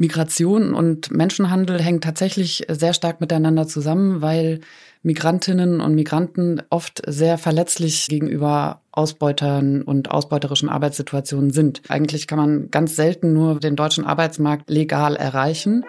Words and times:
Migration 0.00 0.72
und 0.72 1.10
Menschenhandel 1.10 1.78
hängen 1.78 2.00
tatsächlich 2.00 2.64
sehr 2.70 2.94
stark 2.94 3.20
miteinander 3.20 3.68
zusammen, 3.68 4.22
weil 4.22 4.60
Migrantinnen 5.02 5.82
und 5.82 5.94
Migranten 5.94 6.62
oft 6.70 7.02
sehr 7.06 7.36
verletzlich 7.36 8.06
gegenüber 8.08 8.80
Ausbeutern 8.92 9.82
und 9.82 10.10
ausbeuterischen 10.10 10.70
Arbeitssituationen 10.70 11.50
sind. 11.50 11.82
Eigentlich 11.90 12.26
kann 12.26 12.38
man 12.38 12.70
ganz 12.70 12.96
selten 12.96 13.34
nur 13.34 13.60
den 13.60 13.76
deutschen 13.76 14.06
Arbeitsmarkt 14.06 14.70
legal 14.70 15.16
erreichen. 15.16 15.84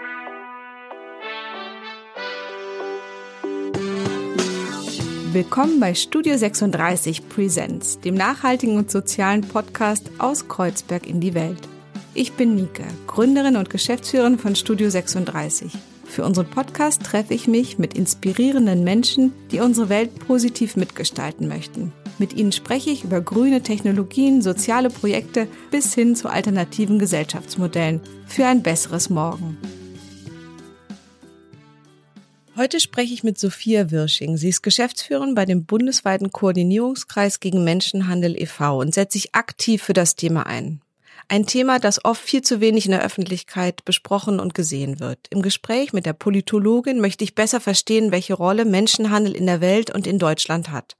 Willkommen 5.32 5.80
bei 5.80 5.94
Studio 5.94 6.36
36 6.36 7.30
Presents, 7.30 8.02
dem 8.02 8.16
nachhaltigen 8.16 8.76
und 8.76 8.92
sozialen 8.92 9.40
Podcast 9.40 10.12
aus 10.18 10.50
Kreuzberg 10.50 11.08
in 11.08 11.22
die 11.22 11.34
Welt. 11.34 11.71
Ich 12.14 12.34
bin 12.34 12.56
Nike, 12.56 12.84
Gründerin 13.08 13.56
und 13.56 13.70
Geschäftsführerin 13.70 14.38
von 14.38 14.58
Studio 14.58 14.90
36. 14.90 15.72
Für 16.04 16.26
unseren 16.26 16.50
Podcast 16.50 17.04
treffe 17.04 17.34
ich 17.34 17.48
mich 17.48 17.78
mit 17.80 17.94
inspirierenden 17.94 18.84
Menschen, 18.84 19.32
die 19.50 19.62
unsere 19.62 19.88
Welt 19.88 20.14
positiv 20.28 20.76
mitgestalten 20.76 21.48
möchten. 21.48 21.94
Mit 22.20 22.34
ihnen 22.34 22.52
spreche 22.52 22.90
ich 22.90 23.05
über 23.05 23.22
grüne 23.22 23.62
Technologien, 23.62 24.42
soziale 24.42 24.90
Projekte 24.90 25.48
bis 25.72 25.94
hin 25.94 26.18
zu 26.18 26.28
alternativen 26.28 27.00
Gesellschaftsmodellen 27.00 28.02
für 28.28 28.46
ein 28.46 28.62
besseres 28.62 29.10
Morgen. 29.10 29.58
Heute 32.58 32.82
spreche 32.82 33.14
ich 33.14 33.24
mit 33.24 33.40
Sophia 33.40 33.90
Wirsching. 33.90 34.36
Sie 34.36 34.50
ist 34.50 34.64
Geschäftsführerin 34.64 35.34
bei 35.34 35.46
dem 35.46 35.64
bundesweiten 35.64 36.30
Koordinierungskreis 36.34 37.40
gegen 37.40 37.64
Menschenhandel 37.64 38.36
e.V. 38.36 38.80
und 38.80 38.94
setzt 38.94 39.14
sich 39.14 39.34
aktiv 39.34 39.82
für 39.82 39.94
das 39.94 40.18
Thema 40.18 40.46
ein. 40.46 40.82
Ein 41.28 41.46
Thema, 41.46 41.80
das 41.80 42.04
oft 42.04 42.22
viel 42.22 42.42
zu 42.42 42.60
wenig 42.60 42.86
in 42.86 42.92
der 42.92 43.04
Öffentlichkeit 43.04 43.86
besprochen 43.86 44.40
und 44.40 44.54
gesehen 44.54 45.00
wird. 45.00 45.20
Im 45.30 45.42
Gespräch 45.42 45.94
mit 45.94 46.06
der 46.06 46.14
Politologin 46.14 47.00
möchte 47.00 47.24
ich 47.24 47.36
besser 47.36 47.62
verstehen, 47.62 48.12
welche 48.12 48.34
Rolle 48.34 48.66
Menschenhandel 48.66 49.36
in 49.36 49.46
der 49.46 49.62
Welt 49.62 49.94
und 49.94 50.08
in 50.08 50.20
Deutschland 50.20 50.72
hat. 50.72 50.98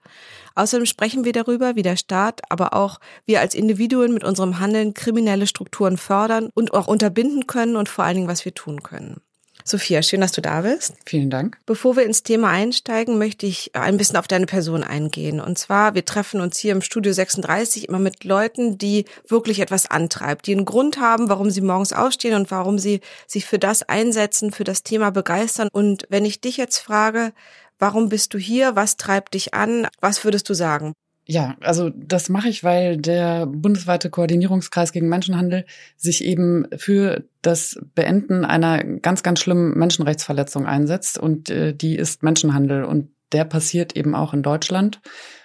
Außerdem 0.56 0.86
sprechen 0.86 1.26
wir 1.26 1.32
darüber, 1.34 1.76
wie 1.76 1.82
der 1.82 1.96
Staat, 1.96 2.42
aber 2.50 2.74
auch 2.74 3.00
wir 3.26 3.40
als 3.40 3.56
Individuen 3.56 4.14
mit 4.14 4.24
unserem 4.24 4.60
Handeln 4.60 4.94
kriminelle 4.94 5.48
Strukturen 5.48 5.98
fördern 5.98 6.50
und 6.54 6.74
auch 6.74 6.88
unterbinden 6.88 7.48
können 7.48 7.76
und 7.76 7.90
vor 7.90 8.06
allen 8.06 8.16
Dingen, 8.16 8.28
was 8.28 8.46
wir 8.46 8.54
tun 8.54 8.84
können. 8.84 9.22
Sophia, 9.64 10.02
schön, 10.02 10.22
dass 10.22 10.32
du 10.32 10.42
da 10.42 10.62
bist. 10.62 10.94
Vielen 11.06 11.30
Dank. 11.30 11.58
Bevor 11.66 11.96
wir 11.96 12.04
ins 12.04 12.24
Thema 12.24 12.50
einsteigen, 12.50 13.18
möchte 13.18 13.46
ich 13.46 13.72
ein 13.76 13.98
bisschen 13.98 14.18
auf 14.18 14.28
deine 14.28 14.46
Person 14.46 14.84
eingehen. 14.84 15.40
Und 15.40 15.58
zwar, 15.58 15.96
wir 15.96 16.06
treffen 16.06 16.42
uns 16.42 16.58
hier 16.58 16.72
im 16.72 16.82
Studio 16.82 17.14
36 17.14 17.88
immer 17.88 18.00
mit 18.00 18.24
Leuten, 18.24 18.78
die 18.78 19.06
wirklich 19.28 19.60
etwas 19.60 19.90
antreibt, 19.90 20.48
die 20.48 20.54
einen 20.54 20.66
Grund 20.66 21.00
haben, 21.00 21.30
warum 21.30 21.50
sie 21.50 21.62
morgens 21.62 21.94
aufstehen 21.94 22.36
und 22.36 22.52
warum 22.52 22.80
sie 22.80 23.02
sich 23.28 23.46
für 23.46 23.60
das 23.60 23.84
einsetzen, 23.84 24.52
für 24.52 24.64
das 24.64 24.84
Thema 24.84 25.12
begeistern. 25.12 25.70
Und 25.72 26.06
wenn 26.10 26.26
ich 26.26 26.42
dich 26.42 26.58
jetzt 26.58 26.80
frage, 26.80 27.34
warum 27.80 28.10
bist 28.10 28.34
du 28.34 28.38
hier? 28.38 28.76
Was 28.76 28.98
treibt 28.98 29.34
dich 29.34 29.54
an? 29.54 29.88
Was 30.00 30.24
würdest 30.24 30.50
du 30.50 30.54
sagen? 30.54 30.94
Ja, 31.26 31.56
also 31.62 31.90
das 31.90 32.30
mache 32.30 32.50
ich, 32.50 32.64
weil 32.64 32.98
der 32.98 33.46
bundesweite 33.46 34.10
Koordinierungskreis 34.10 34.92
gegen 34.92 35.08
Menschenhandel 35.08 35.66
sich 35.96 36.24
eben 36.24 36.68
für 36.76 37.24
das 37.42 37.80
Beenden 37.94 38.44
einer 38.44 38.84
ganz, 38.84 39.22
ganz 39.22 39.40
schlimmen 39.40 39.78
Menschenrechtsverletzung 39.78 40.66
einsetzt 40.66 41.20
und 41.20 41.50
äh, 41.50 41.74
die 41.76 41.96
ist 41.96 42.24
Menschenhandel 42.24 42.84
und 42.84 43.10
der 43.32 43.46
passiert 43.46 43.96
eben 43.96 44.16
auch 44.16 44.34
in 44.34 44.44
Deutschland. 44.44 45.00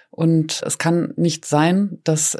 Und 0.09 0.63
es 0.65 0.77
kann 0.79 1.13
nicht 1.15 1.45
sein, 1.45 1.99
dass 2.03 2.37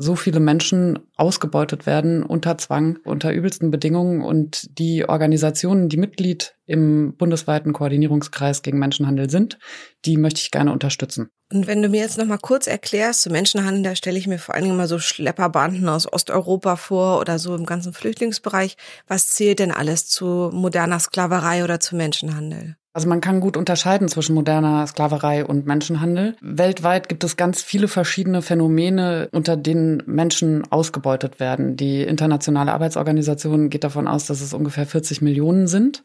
so 0.00 0.16
viele 0.16 0.40
Menschen 0.40 0.98
ausgebeutet 1.16 1.84
werden 1.84 2.22
unter 2.22 2.56
Zwang, 2.56 2.98
unter 3.04 3.32
übelsten 3.32 3.70
Bedingungen 3.70 4.22
und 4.22 4.78
die 4.78 5.06
Organisationen, 5.06 5.90
die 5.90 5.98
Mitglied 5.98 6.54
im 6.64 7.14
bundesweiten 7.16 7.74
Koordinierungskreis 7.74 8.62
gegen 8.62 8.78
Menschenhandel 8.78 9.28
sind, 9.28 9.58
die 10.06 10.16
möchte 10.16 10.40
ich 10.40 10.50
gerne 10.50 10.72
unterstützen. 10.72 11.28
Und 11.52 11.66
wenn 11.66 11.82
du 11.82 11.88
mir 11.88 12.00
jetzt 12.00 12.16
noch 12.16 12.24
mal 12.24 12.38
kurz 12.38 12.66
erklärst, 12.66 13.22
zu 13.22 13.30
Menschenhandel, 13.30 13.82
da 13.82 13.94
stelle 13.94 14.18
ich 14.18 14.26
mir 14.26 14.38
vor 14.38 14.54
allen 14.54 14.64
Dingen 14.64 14.76
mal 14.76 14.88
so 14.88 14.98
Schlepperbanden 14.98 15.88
aus 15.88 16.10
Osteuropa 16.10 16.76
vor 16.76 17.20
oder 17.20 17.38
so 17.38 17.54
im 17.54 17.66
ganzen 17.66 17.92
Flüchtlingsbereich. 17.92 18.76
Was 19.06 19.28
zählt 19.28 19.58
denn 19.58 19.72
alles 19.72 20.06
zu 20.06 20.50
moderner 20.52 21.00
Sklaverei 21.00 21.62
oder 21.62 21.78
zu 21.78 21.96
Menschenhandel? 21.96 22.76
Also 22.92 23.08
man 23.08 23.20
kann 23.20 23.40
gut 23.40 23.56
unterscheiden 23.56 24.08
zwischen 24.08 24.34
moderner 24.34 24.84
Sklaverei 24.86 25.44
und 25.44 25.64
Menschenhandel. 25.64 26.36
Weltweit 26.40 27.08
gibt 27.08 27.22
es 27.22 27.36
ganz 27.36 27.62
viele 27.62 27.86
verschiedene 27.86 28.42
Phänomene, 28.42 29.28
unter 29.30 29.56
denen 29.56 30.02
Menschen 30.06 30.64
ausgebeutet 30.72 31.38
werden. 31.38 31.76
Die 31.76 32.02
internationale 32.02 32.72
Arbeitsorganisation 32.72 33.70
geht 33.70 33.84
davon 33.84 34.08
aus, 34.08 34.26
dass 34.26 34.40
es 34.40 34.54
ungefähr 34.54 34.86
40 34.86 35.22
Millionen 35.22 35.68
sind. 35.68 36.02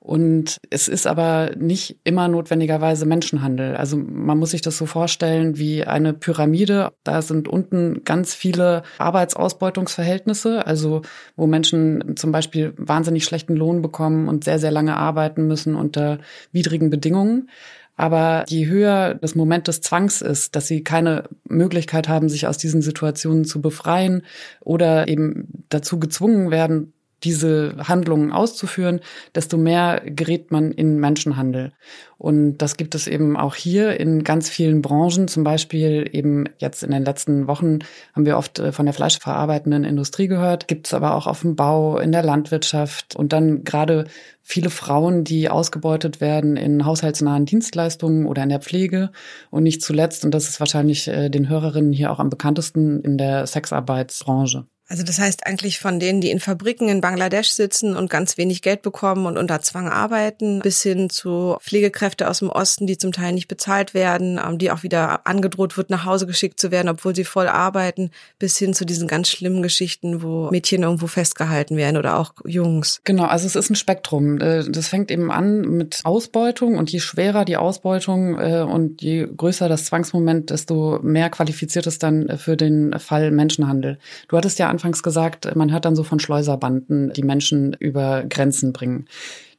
Und 0.00 0.58
es 0.70 0.86
ist 0.86 1.06
aber 1.06 1.50
nicht 1.56 1.98
immer 2.04 2.28
notwendigerweise 2.28 3.04
Menschenhandel. 3.04 3.76
Also 3.76 3.96
man 3.96 4.38
muss 4.38 4.52
sich 4.52 4.62
das 4.62 4.78
so 4.78 4.86
vorstellen 4.86 5.58
wie 5.58 5.84
eine 5.84 6.14
Pyramide. 6.14 6.92
Da 7.02 7.20
sind 7.20 7.48
unten 7.48 8.04
ganz 8.04 8.32
viele 8.32 8.84
Arbeitsausbeutungsverhältnisse, 8.98 10.66
also 10.66 11.02
wo 11.36 11.46
Menschen 11.46 12.16
zum 12.16 12.30
Beispiel 12.30 12.74
wahnsinnig 12.76 13.24
schlechten 13.24 13.56
Lohn 13.56 13.82
bekommen 13.82 14.28
und 14.28 14.44
sehr, 14.44 14.60
sehr 14.60 14.70
lange 14.70 14.96
arbeiten 14.96 15.48
müssen 15.48 15.74
unter 15.74 16.18
widrigen 16.52 16.90
Bedingungen. 16.90 17.50
Aber 17.96 18.44
je 18.46 18.66
höher 18.66 19.14
das 19.14 19.34
Moment 19.34 19.66
des 19.66 19.80
Zwangs 19.80 20.22
ist, 20.22 20.54
dass 20.54 20.68
sie 20.68 20.84
keine 20.84 21.24
Möglichkeit 21.48 22.08
haben, 22.08 22.28
sich 22.28 22.46
aus 22.46 22.56
diesen 22.56 22.80
Situationen 22.80 23.44
zu 23.44 23.60
befreien 23.60 24.22
oder 24.60 25.08
eben 25.08 25.64
dazu 25.68 25.98
gezwungen 25.98 26.52
werden, 26.52 26.92
diese 27.24 27.76
Handlungen 27.78 28.32
auszuführen, 28.32 29.00
desto 29.34 29.56
mehr 29.56 30.02
gerät 30.04 30.50
man 30.50 30.72
in 30.72 30.98
Menschenhandel. 30.98 31.72
Und 32.16 32.58
das 32.58 32.76
gibt 32.76 32.94
es 32.96 33.06
eben 33.06 33.36
auch 33.36 33.54
hier 33.54 33.98
in 34.00 34.24
ganz 34.24 34.48
vielen 34.48 34.82
Branchen. 34.82 35.28
Zum 35.28 35.44
Beispiel 35.44 36.08
eben 36.12 36.46
jetzt 36.58 36.82
in 36.82 36.90
den 36.90 37.04
letzten 37.04 37.46
Wochen 37.46 37.78
haben 38.14 38.26
wir 38.26 38.36
oft 38.36 38.58
äh, 38.58 38.72
von 38.72 38.86
der 38.86 38.94
fleischverarbeitenden 38.94 39.84
Industrie 39.84 40.26
gehört. 40.26 40.66
Gibt 40.68 40.88
es 40.88 40.94
aber 40.94 41.14
auch 41.14 41.26
auf 41.26 41.42
dem 41.42 41.54
Bau, 41.54 41.98
in 41.98 42.10
der 42.10 42.24
Landwirtschaft 42.24 43.14
und 43.14 43.32
dann 43.32 43.62
gerade 43.62 44.06
viele 44.42 44.70
Frauen, 44.70 45.24
die 45.24 45.48
ausgebeutet 45.48 46.20
werden 46.20 46.56
in 46.56 46.84
haushaltsnahen 46.84 47.46
Dienstleistungen 47.46 48.26
oder 48.26 48.42
in 48.42 48.48
der 48.48 48.60
Pflege. 48.60 49.10
Und 49.50 49.62
nicht 49.62 49.82
zuletzt, 49.82 50.24
und 50.24 50.32
das 50.32 50.48
ist 50.48 50.58
wahrscheinlich 50.58 51.06
äh, 51.06 51.28
den 51.28 51.48
Hörerinnen 51.48 51.92
hier 51.92 52.10
auch 52.10 52.18
am 52.18 52.30
bekanntesten, 52.30 53.00
in 53.02 53.18
der 53.18 53.46
Sexarbeitsbranche. 53.46 54.66
Also 54.88 55.02
das 55.02 55.18
heißt 55.18 55.46
eigentlich 55.46 55.78
von 55.78 56.00
denen, 56.00 56.22
die 56.22 56.30
in 56.30 56.40
Fabriken 56.40 56.88
in 56.88 57.02
Bangladesch 57.02 57.50
sitzen 57.50 57.94
und 57.94 58.08
ganz 58.08 58.38
wenig 58.38 58.62
Geld 58.62 58.80
bekommen 58.80 59.26
und 59.26 59.36
unter 59.36 59.60
Zwang 59.60 59.88
arbeiten, 59.88 60.60
bis 60.60 60.82
hin 60.82 61.10
zu 61.10 61.58
Pflegekräfte 61.60 62.28
aus 62.28 62.38
dem 62.38 62.48
Osten, 62.48 62.86
die 62.86 62.96
zum 62.96 63.12
Teil 63.12 63.34
nicht 63.34 63.48
bezahlt 63.48 63.92
werden, 63.92 64.40
ähm, 64.42 64.56
die 64.56 64.70
auch 64.70 64.82
wieder 64.82 65.26
angedroht 65.26 65.76
wird, 65.76 65.90
nach 65.90 66.06
Hause 66.06 66.26
geschickt 66.26 66.58
zu 66.58 66.70
werden, 66.70 66.88
obwohl 66.88 67.14
sie 67.14 67.24
voll 67.24 67.48
arbeiten, 67.48 68.10
bis 68.38 68.56
hin 68.56 68.72
zu 68.72 68.86
diesen 68.86 69.08
ganz 69.08 69.28
schlimmen 69.28 69.62
Geschichten, 69.62 70.22
wo 70.22 70.50
Mädchen 70.50 70.82
irgendwo 70.82 71.06
festgehalten 71.06 71.76
werden 71.76 71.98
oder 71.98 72.18
auch 72.18 72.32
Jungs. 72.46 73.02
Genau, 73.04 73.24
also 73.24 73.46
es 73.46 73.56
ist 73.56 73.68
ein 73.68 73.76
Spektrum. 73.76 74.40
Äh, 74.40 74.64
das 74.70 74.88
fängt 74.88 75.10
eben 75.10 75.30
an 75.30 75.60
mit 75.60 76.00
Ausbeutung 76.04 76.78
und 76.78 76.90
je 76.90 77.00
schwerer 77.00 77.44
die 77.44 77.58
Ausbeutung 77.58 78.38
äh, 78.38 78.62
und 78.62 79.02
je 79.02 79.28
größer 79.36 79.68
das 79.68 79.84
Zwangsmoment, 79.84 80.48
desto 80.48 80.98
mehr 81.02 81.28
qualifiziert 81.28 81.86
es 81.86 81.98
dann 81.98 82.38
für 82.38 82.56
den 82.56 82.98
Fall 82.98 83.30
Menschenhandel. 83.32 83.98
Du 84.28 84.36
hattest 84.38 84.58
ja 84.58 84.70
anfangs 84.78 85.02
gesagt, 85.02 85.56
man 85.56 85.72
hört 85.72 85.84
dann 85.84 85.96
so 85.96 86.04
von 86.04 86.20
Schleuserbanden, 86.20 87.12
die 87.12 87.24
Menschen 87.24 87.72
über 87.80 88.22
Grenzen 88.22 88.72
bringen. 88.72 89.06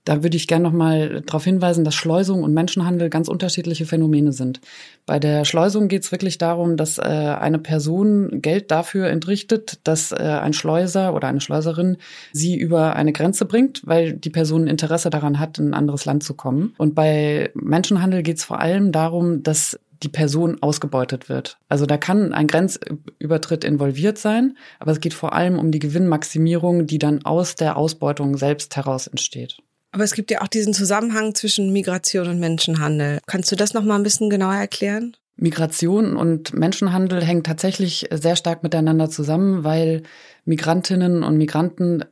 Da 0.05 0.23
würde 0.23 0.37
ich 0.37 0.47
gerne 0.47 0.63
noch 0.63 0.71
mal 0.71 1.21
darauf 1.21 1.43
hinweisen, 1.43 1.83
dass 1.83 1.93
Schleusung 1.93 2.41
und 2.43 2.53
Menschenhandel 2.53 3.09
ganz 3.09 3.27
unterschiedliche 3.27 3.85
Phänomene 3.85 4.31
sind. 4.31 4.61
Bei 5.05 5.19
der 5.19 5.43
Schleusung 5.43 5.89
geht 5.89 6.03
es 6.03 6.11
wirklich 6.13 6.37
darum, 6.37 6.77
dass 6.77 6.99
äh, 6.99 7.01
eine 7.01 7.59
Person 7.59 8.41
Geld 8.41 8.71
dafür 8.71 9.09
entrichtet, 9.09 9.81
dass 9.83 10.13
äh, 10.13 10.15
ein 10.15 10.53
Schleuser 10.53 11.13
oder 11.13 11.27
eine 11.27 11.41
Schleuserin 11.41 11.97
sie 12.31 12.57
über 12.57 12.95
eine 12.95 13.11
Grenze 13.11 13.43
bringt, 13.43 13.81
weil 13.85 14.13
die 14.13 14.29
Person 14.29 14.67
Interesse 14.67 15.09
daran 15.09 15.37
hat, 15.37 15.59
in 15.59 15.71
ein 15.71 15.73
anderes 15.73 16.05
Land 16.05 16.23
zu 16.23 16.33
kommen. 16.33 16.73
Und 16.77 16.95
bei 16.95 17.51
Menschenhandel 17.53 18.23
geht 18.23 18.37
es 18.37 18.45
vor 18.45 18.61
allem 18.61 18.93
darum, 18.93 19.43
dass 19.43 19.77
die 20.03 20.09
Person 20.09 20.57
ausgebeutet 20.61 21.29
wird. 21.29 21.57
Also 21.67 21.85
da 21.85 21.97
kann 21.97 22.33
ein 22.33 22.47
Grenzübertritt 22.47 23.63
involviert 23.63 24.17
sein, 24.17 24.57
aber 24.79 24.91
es 24.91 24.99
geht 24.99 25.13
vor 25.13 25.33
allem 25.33 25.59
um 25.59 25.71
die 25.71 25.79
Gewinnmaximierung, 25.79 26.87
die 26.87 26.99
dann 26.99 27.25
aus 27.25 27.55
der 27.55 27.77
Ausbeutung 27.77 28.37
selbst 28.37 28.75
heraus 28.75 29.07
entsteht. 29.07 29.57
Aber 29.91 30.03
es 30.03 30.13
gibt 30.13 30.31
ja 30.31 30.41
auch 30.41 30.47
diesen 30.47 30.73
Zusammenhang 30.73 31.33
zwischen 31.35 31.73
Migration 31.73 32.27
und 32.27 32.39
Menschenhandel. 32.39 33.19
Kannst 33.25 33.51
du 33.51 33.55
das 33.55 33.73
noch 33.73 33.83
mal 33.83 33.95
ein 33.95 34.03
bisschen 34.03 34.29
genauer 34.29 34.55
erklären? 34.55 35.15
Migration 35.35 36.15
und 36.15 36.53
Menschenhandel 36.53 37.23
hängen 37.23 37.43
tatsächlich 37.43 38.07
sehr 38.11 38.35
stark 38.35 38.61
miteinander 38.61 39.09
zusammen, 39.09 39.63
weil 39.63 40.03
Migrantinnen 40.45 41.23
und 41.23 41.37
Migranten 41.37 42.03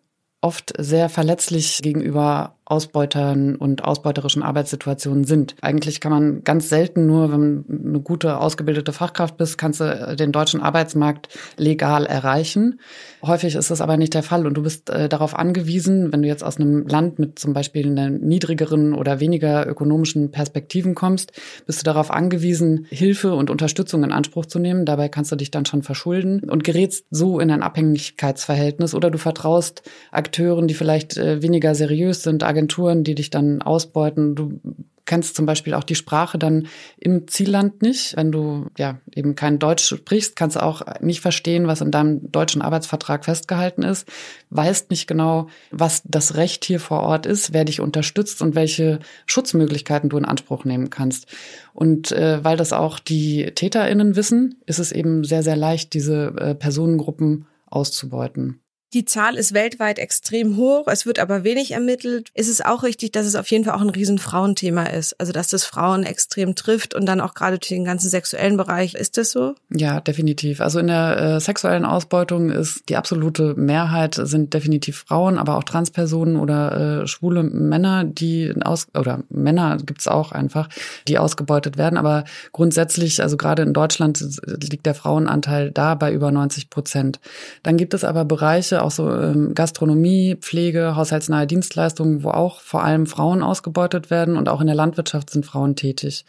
oft 0.42 0.74
sehr 0.78 1.10
verletzlich 1.10 1.82
gegenüber 1.82 2.57
Ausbeutern 2.70 3.56
und 3.56 3.86
ausbeuterischen 3.86 4.44
Arbeitssituationen 4.44 5.24
sind. 5.24 5.56
Eigentlich 5.62 6.02
kann 6.02 6.12
man 6.12 6.44
ganz 6.44 6.68
selten 6.68 7.06
nur, 7.06 7.32
wenn 7.32 7.66
du 7.66 7.90
eine 7.90 8.00
gute 8.02 8.40
ausgebildete 8.40 8.92
Fachkraft 8.92 9.38
bist, 9.38 9.58
kannst 9.58 9.80
du 9.80 10.16
den 10.20 10.34
deutschen 10.34 10.62
Arbeitsmarkt 10.62 11.30
legal 11.56 12.06
erreichen. 12.06 12.80
Häufig 13.24 13.56
ist 13.56 13.72
das 13.72 13.80
aber 13.80 13.96
nicht 13.96 14.14
der 14.14 14.24
Fall 14.24 14.46
und 14.46 14.56
du 14.56 14.64
bist 14.64 14.90
äh, 14.90 15.08
darauf 15.08 15.34
angewiesen, 15.34 16.12
wenn 16.12 16.22
du 16.22 16.28
jetzt 16.28 16.44
aus 16.44 16.58
einem 16.58 16.86
Land 16.88 17.20
mit 17.20 17.40
zum 17.40 17.54
Beispiel 17.54 17.88
einer 17.88 18.10
niedrigeren 18.10 18.94
oder 18.94 19.22
weniger 19.22 19.66
ökonomischen 19.66 20.32
Perspektiven 20.32 20.94
kommst, 20.94 21.32
bist 21.66 21.80
du 21.80 21.84
darauf 21.86 22.12
angewiesen, 22.12 22.86
Hilfe 22.90 23.34
und 23.34 23.50
Unterstützung 23.50 24.04
in 24.04 24.12
Anspruch 24.12 24.46
zu 24.46 24.60
nehmen. 24.60 24.86
Dabei 24.86 25.08
kannst 25.08 25.32
du 25.32 25.38
dich 25.38 25.52
dann 25.52 25.66
schon 25.66 25.84
verschulden 25.84 26.42
und 26.50 26.64
gerätst 26.66 27.06
so 27.12 27.40
in 27.40 27.50
ein 27.50 27.64
Abhängigkeitsverhältnis 27.64 28.94
oder 28.94 29.10
du 29.10 29.18
vertraust 29.18 29.84
Akteuren, 30.12 30.68
die 30.68 30.74
vielleicht 30.74 31.18
äh, 31.18 31.42
weniger 31.42 31.74
seriös 31.76 32.24
sind, 32.24 32.44
Agenturen, 32.58 33.04
die 33.04 33.16
dich 33.16 33.30
dann 33.30 33.62
ausbeuten. 33.62 34.36
Du 34.36 34.60
kennst 35.06 35.36
zum 35.36 35.46
Beispiel 35.46 35.74
auch 35.74 35.84
die 35.84 35.96
Sprache 35.96 36.38
dann 36.38 36.68
im 37.00 37.28
Zielland 37.28 37.82
nicht. 37.82 38.16
Wenn 38.18 38.32
du 38.32 38.68
ja 38.78 39.00
eben 39.16 39.36
kein 39.36 39.58
Deutsch 39.58 39.88
sprichst, 39.88 40.36
kannst 40.36 40.58
du 40.58 40.64
auch 40.64 40.82
nicht 41.00 41.22
verstehen, 41.22 41.66
was 41.66 41.82
in 41.82 41.92
deinem 41.92 42.32
deutschen 42.32 42.62
Arbeitsvertrag 42.62 43.26
festgehalten 43.26 43.84
ist, 43.84 44.08
weißt 44.50 44.90
nicht 44.92 45.08
genau, 45.08 45.48
was 45.72 46.04
das 46.04 46.36
Recht 46.36 46.66
hier 46.66 46.80
vor 46.80 47.02
Ort 47.02 47.26
ist, 47.26 47.54
wer 47.54 47.64
dich 47.64 47.80
unterstützt 47.80 48.42
und 48.42 48.54
welche 48.54 49.00
Schutzmöglichkeiten 49.26 50.10
du 50.10 50.18
in 50.18 50.26
Anspruch 50.26 50.66
nehmen 50.66 50.90
kannst. 50.90 51.28
Und 51.74 52.12
äh, 52.12 52.44
weil 52.44 52.58
das 52.58 52.74
auch 52.74 53.00
die 53.00 53.46
TäterInnen 53.56 54.16
wissen, 54.16 54.62
ist 54.66 54.80
es 54.80 54.92
eben 54.92 55.24
sehr, 55.24 55.42
sehr 55.42 55.56
leicht, 55.56 55.94
diese 55.94 56.34
äh, 56.38 56.54
Personengruppen 56.54 57.46
auszubeuten. 57.66 58.60
Die 58.94 59.04
Zahl 59.04 59.36
ist 59.36 59.54
weltweit 59.54 60.00
extrem 60.00 60.56
hoch, 60.56 60.88
es 60.88 61.06
wird 61.06 61.20
aber 61.20 61.44
wenig 61.44 61.72
ermittelt. 61.72 62.30
Ist 62.34 62.48
es 62.48 62.62
auch 62.62 62.84
richtig, 62.84 63.12
dass 63.12 63.26
es 63.26 63.36
auf 63.36 63.48
jeden 63.52 63.66
Fall 63.66 63.74
auch 63.74 63.82
ein 63.82 63.90
riesen 63.90 64.18
Frauenthema 64.18 64.84
ist? 64.84 65.20
Also 65.20 65.34
dass 65.34 65.50
das 65.50 65.66
Frauen 65.66 66.04
extrem 66.04 66.56
trifft 66.56 66.94
und 66.94 67.06
dann 67.06 67.20
auch 67.20 67.34
gerade 67.34 67.60
den 67.60 67.84
ganzen 67.84 68.10
sexuellen 68.10 68.56
Bereich. 68.56 68.94
Ist 68.94 69.18
das 69.18 69.32
so? 69.32 69.56
Ja, 69.70 70.00
definitiv. 70.00 70.62
Also 70.62 70.80
in 70.80 70.88
der 70.88 71.18
äh, 71.18 71.40
sexuellen 71.42 71.84
Ausbeutung 71.84 72.50
ist 72.50 72.88
die 72.88 72.96
absolute 72.96 73.56
Mehrheit 73.56 74.16
sind 74.16 74.54
definitiv 74.54 75.04
Frauen, 75.06 75.38
aber 75.38 75.58
auch 75.58 75.66
Transpersonen 75.66 76.38
oder 76.38 77.02
äh, 77.02 77.08
schwule 77.08 77.44
Männer, 77.44 78.06
die 78.06 78.54
aus 78.64 78.88
oder 78.98 79.24
Männer 79.30 79.78
gibt's 79.86 80.08
auch 80.08 80.32
einfach, 80.32 80.70
die 81.10 81.20
ausgebeutet 81.20 81.78
werden. 81.78 81.98
Aber 81.98 82.24
grundsätzlich, 82.54 83.22
also 83.22 83.36
gerade 83.36 83.64
in 83.64 83.74
Deutschland 83.74 84.24
liegt 84.46 84.86
der 84.86 84.96
Frauenanteil 84.96 85.72
da 85.72 85.96
bei 85.96 86.14
über 86.14 86.32
90 86.32 86.70
Prozent. 86.70 87.20
Dann 87.64 87.76
gibt 87.76 87.94
es 87.94 88.06
aber 88.06 88.24
Bereiche, 88.24 88.77
auch 88.78 88.92
so 88.92 89.12
ähm, 89.12 89.54
Gastronomie, 89.54 90.36
Pflege, 90.40 90.96
haushaltsnahe 90.96 91.48
Dienstleistungen, 91.48 92.24
wo 92.24 92.30
auch 92.30 92.62
vor 92.62 92.84
allem 92.84 93.06
Frauen 93.06 93.44
ausgebeutet 93.44 94.10
werden 94.10 94.38
und 94.38 94.50
auch 94.50 94.62
in 94.62 94.68
der 94.68 94.76
Landwirtschaft 94.76 95.30
sind 95.30 95.46
Frauen 95.46 95.76
tätig. 95.76 96.26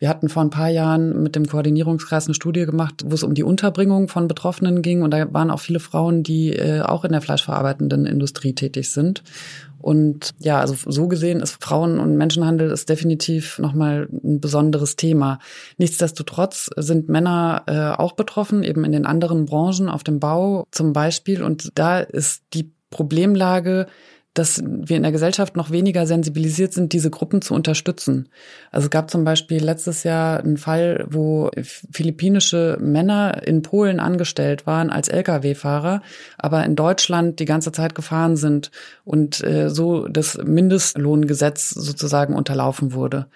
Wir 0.00 0.08
hatten 0.08 0.30
vor 0.30 0.42
ein 0.42 0.48
paar 0.48 0.70
Jahren 0.70 1.22
mit 1.22 1.36
dem 1.36 1.46
Koordinierungskreis 1.46 2.26
eine 2.26 2.34
Studie 2.34 2.64
gemacht, 2.64 3.04
wo 3.04 3.14
es 3.14 3.22
um 3.22 3.34
die 3.34 3.42
Unterbringung 3.42 4.08
von 4.08 4.28
Betroffenen 4.28 4.80
ging. 4.80 5.02
Und 5.02 5.10
da 5.10 5.30
waren 5.34 5.50
auch 5.50 5.60
viele 5.60 5.78
Frauen, 5.78 6.22
die 6.22 6.56
äh, 6.56 6.80
auch 6.80 7.04
in 7.04 7.12
der 7.12 7.20
fleischverarbeitenden 7.20 8.06
Industrie 8.06 8.54
tätig 8.54 8.90
sind. 8.90 9.22
Und 9.78 10.30
ja, 10.38 10.58
also 10.58 10.74
so 10.90 11.06
gesehen 11.06 11.40
ist 11.40 11.62
Frauen- 11.62 12.00
und 12.00 12.16
Menschenhandel 12.16 12.70
ist 12.70 12.88
definitiv 12.88 13.58
nochmal 13.58 14.08
ein 14.10 14.40
besonderes 14.40 14.96
Thema. 14.96 15.38
Nichtsdestotrotz 15.76 16.70
sind 16.76 17.10
Männer 17.10 17.64
äh, 17.66 18.00
auch 18.00 18.12
betroffen, 18.12 18.62
eben 18.62 18.84
in 18.84 18.92
den 18.92 19.04
anderen 19.04 19.44
Branchen, 19.44 19.90
auf 19.90 20.02
dem 20.02 20.18
Bau 20.18 20.64
zum 20.70 20.94
Beispiel. 20.94 21.42
Und 21.42 21.72
da 21.74 22.00
ist 22.00 22.42
die 22.54 22.72
Problemlage 22.88 23.86
dass 24.34 24.62
wir 24.64 24.96
in 24.96 25.02
der 25.02 25.10
Gesellschaft 25.10 25.56
noch 25.56 25.70
weniger 25.70 26.06
sensibilisiert 26.06 26.72
sind, 26.72 26.92
diese 26.92 27.10
Gruppen 27.10 27.42
zu 27.42 27.52
unterstützen. 27.52 28.28
Also 28.70 28.86
es 28.86 28.90
gab 28.90 29.10
zum 29.10 29.24
Beispiel 29.24 29.62
letztes 29.62 30.04
Jahr 30.04 30.38
einen 30.40 30.56
Fall, 30.56 31.04
wo 31.10 31.50
philippinische 31.60 32.78
Männer 32.80 33.42
in 33.44 33.62
Polen 33.62 33.98
angestellt 33.98 34.66
waren 34.66 34.90
als 34.90 35.08
Lkw-Fahrer, 35.08 36.02
aber 36.38 36.64
in 36.64 36.76
Deutschland 36.76 37.40
die 37.40 37.44
ganze 37.44 37.72
Zeit 37.72 37.96
gefahren 37.96 38.36
sind 38.36 38.70
und 39.04 39.42
äh, 39.42 39.68
so 39.68 40.06
das 40.06 40.38
Mindestlohngesetz 40.38 41.70
sozusagen 41.70 42.34
unterlaufen 42.34 42.92
wurde. 42.92 43.26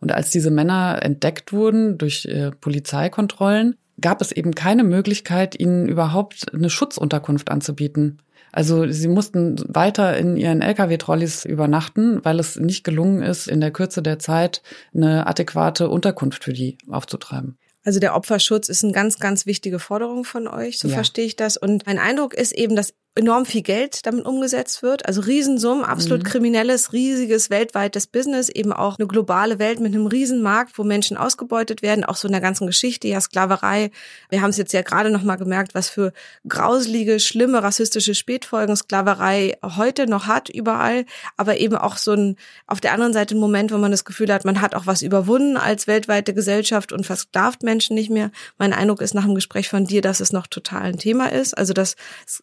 Und 0.00 0.12
als 0.12 0.30
diese 0.30 0.52
Männer 0.52 1.00
entdeckt 1.02 1.52
wurden 1.52 1.98
durch 1.98 2.26
äh, 2.26 2.52
Polizeikontrollen, 2.52 3.76
gab 4.00 4.20
es 4.20 4.32
eben 4.32 4.54
keine 4.54 4.84
Möglichkeit, 4.84 5.58
ihnen 5.58 5.88
überhaupt 5.88 6.52
eine 6.52 6.70
Schutzunterkunft 6.70 7.50
anzubieten. 7.50 8.18
Also 8.54 8.88
sie 8.88 9.08
mussten 9.08 9.56
weiter 9.66 10.16
in 10.16 10.36
ihren 10.36 10.62
Lkw-Trolleys 10.62 11.44
übernachten, 11.44 12.24
weil 12.24 12.38
es 12.38 12.54
nicht 12.54 12.84
gelungen 12.84 13.20
ist, 13.20 13.48
in 13.48 13.60
der 13.60 13.72
Kürze 13.72 14.00
der 14.00 14.20
Zeit 14.20 14.62
eine 14.94 15.26
adäquate 15.26 15.88
Unterkunft 15.88 16.44
für 16.44 16.52
die 16.52 16.78
aufzutreiben. 16.88 17.58
Also 17.82 17.98
der 17.98 18.14
Opferschutz 18.14 18.68
ist 18.68 18.84
eine 18.84 18.92
ganz, 18.92 19.18
ganz 19.18 19.44
wichtige 19.44 19.80
Forderung 19.80 20.24
von 20.24 20.46
euch, 20.46 20.78
so 20.78 20.86
ja. 20.86 20.94
verstehe 20.94 21.24
ich 21.24 21.34
das. 21.34 21.56
Und 21.56 21.84
mein 21.86 21.98
Eindruck 21.98 22.32
ist 22.32 22.52
eben, 22.52 22.76
dass 22.76 22.94
enorm 23.16 23.46
viel 23.46 23.62
Geld 23.62 24.06
damit 24.06 24.24
umgesetzt 24.26 24.82
wird. 24.82 25.06
Also 25.06 25.20
Riesensummen, 25.20 25.84
absolut 25.84 26.24
mhm. 26.24 26.26
kriminelles, 26.26 26.92
riesiges 26.92 27.48
weltweites 27.48 28.08
Business, 28.08 28.48
eben 28.48 28.72
auch 28.72 28.98
eine 28.98 29.06
globale 29.06 29.60
Welt 29.60 29.78
mit 29.78 29.94
einem 29.94 30.08
Riesenmarkt, 30.08 30.76
wo 30.78 30.82
Menschen 30.82 31.16
ausgebeutet 31.16 31.80
werden, 31.80 32.04
auch 32.04 32.16
so 32.16 32.26
in 32.26 32.32
der 32.32 32.40
ganzen 32.40 32.66
Geschichte, 32.66 33.06
ja 33.06 33.20
Sklaverei. 33.20 33.92
Wir 34.30 34.42
haben 34.42 34.50
es 34.50 34.56
jetzt 34.56 34.72
ja 34.72 34.82
gerade 34.82 35.10
noch 35.10 35.22
mal 35.22 35.36
gemerkt, 35.36 35.76
was 35.76 35.88
für 35.88 36.12
grauselige, 36.48 37.20
schlimme 37.20 37.62
rassistische 37.62 38.16
Spätfolgen 38.16 38.74
Sklaverei 38.74 39.56
heute 39.62 40.08
noch 40.08 40.26
hat 40.26 40.48
überall, 40.48 41.06
aber 41.36 41.58
eben 41.58 41.76
auch 41.76 41.98
so 41.98 42.12
ein 42.12 42.36
auf 42.66 42.80
der 42.80 42.92
anderen 42.92 43.12
Seite 43.12 43.36
ein 43.36 43.40
Moment, 43.40 43.72
wo 43.72 43.78
man 43.78 43.92
das 43.92 44.04
Gefühl 44.04 44.32
hat, 44.32 44.44
man 44.44 44.60
hat 44.60 44.74
auch 44.74 44.86
was 44.86 45.02
überwunden 45.02 45.56
als 45.56 45.86
weltweite 45.86 46.34
Gesellschaft 46.34 46.92
und 46.92 47.06
versklavt 47.06 47.62
Menschen 47.62 47.94
nicht 47.94 48.10
mehr. 48.10 48.32
Mein 48.58 48.72
Eindruck 48.72 49.00
ist 49.00 49.14
nach 49.14 49.24
dem 49.24 49.36
Gespräch 49.36 49.68
von 49.68 49.84
dir, 49.84 50.02
dass 50.02 50.18
es 50.18 50.32
noch 50.32 50.48
total 50.48 50.82
ein 50.82 50.98
Thema 50.98 51.30
ist, 51.30 51.56
also 51.56 51.72
dass 51.72 51.94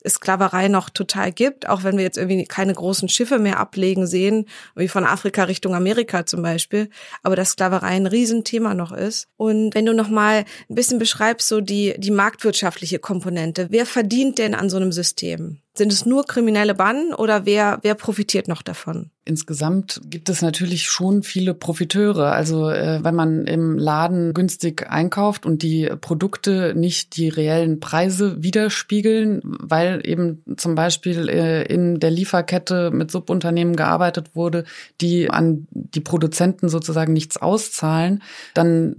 Sklaverei 0.08 0.61
Sklaverei 0.62 0.68
noch 0.68 0.90
total 0.90 1.32
gibt, 1.32 1.68
auch 1.68 1.84
wenn 1.84 1.98
wir 1.98 2.04
jetzt 2.04 2.18
irgendwie 2.18 2.46
keine 2.46 2.74
großen 2.74 3.10
Schiffe 3.10 3.40
mehr 3.40 3.60
ablegen 3.60 4.08
sehen, 4.08 4.46
wie 4.76 4.88
von 4.88 5.06
Afrika 5.06 5.44
Richtung 5.44 5.76
Amerika 5.76 6.26
zum 6.26 6.42
Beispiel, 6.42 6.90
aber 7.24 7.36
dass 7.36 7.52
Sklaverei 7.52 7.96
ein 7.96 8.08
Riesenthema 8.08 8.74
noch 8.74 8.92
ist. 8.92 9.28
Und 9.38 9.74
wenn 9.76 9.86
du 9.86 9.94
noch 9.94 10.10
mal 10.10 10.46
ein 10.70 10.76
bisschen 10.76 11.00
beschreibst, 11.00 11.48
so 11.48 11.62
die, 11.62 11.96
die 11.98 12.12
marktwirtschaftliche 12.12 13.00
Komponente, 13.00 13.68
wer 13.70 13.86
verdient 13.86 14.38
denn 14.38 14.56
an 14.56 14.70
so 14.70 14.78
einem 14.78 14.92
System? 14.92 15.62
Sind 15.74 15.94
es 15.94 16.06
nur 16.06 16.26
kriminelle 16.26 16.76
Banden 16.76 17.14
oder 17.14 17.46
wer, 17.46 17.80
wer 17.82 17.96
profitiert 17.96 18.50
noch 18.50 18.62
davon? 18.62 19.10
Insgesamt 19.24 20.02
gibt 20.04 20.28
es 20.28 20.42
natürlich 20.42 20.84
schon 20.84 21.24
viele 21.24 21.54
Profiteure. 21.54 22.34
Also 22.34 22.70
äh, 22.70 23.02
wenn 23.04 23.16
man 23.16 23.48
im 23.48 23.78
Laden 23.78 24.34
günstig 24.34 24.90
einkauft 24.90 25.46
und 25.46 25.64
die 25.64 25.90
Produkte 26.02 26.74
nicht 26.76 27.16
die 27.16 27.30
reellen 27.30 27.80
Preise 27.80 28.44
widerspiegeln, 28.44 29.40
weil 29.44 30.02
eben 30.04 30.44
zum 30.58 30.76
Beispiel 30.76 31.30
äh, 31.30 31.64
in 31.64 32.02
der 32.02 32.12
Lieferkette 32.12 32.92
mit 32.92 33.10
Subunternehmen 33.10 33.78
gearbeitet 33.78 34.36
wurde, 34.36 34.66
die 35.00 35.30
an 35.30 35.68
die 35.72 36.02
Produzenten 36.02 36.68
sozusagen 36.68 37.14
nichts 37.14 37.38
auszahlen, 37.38 38.22
dann 38.54 38.98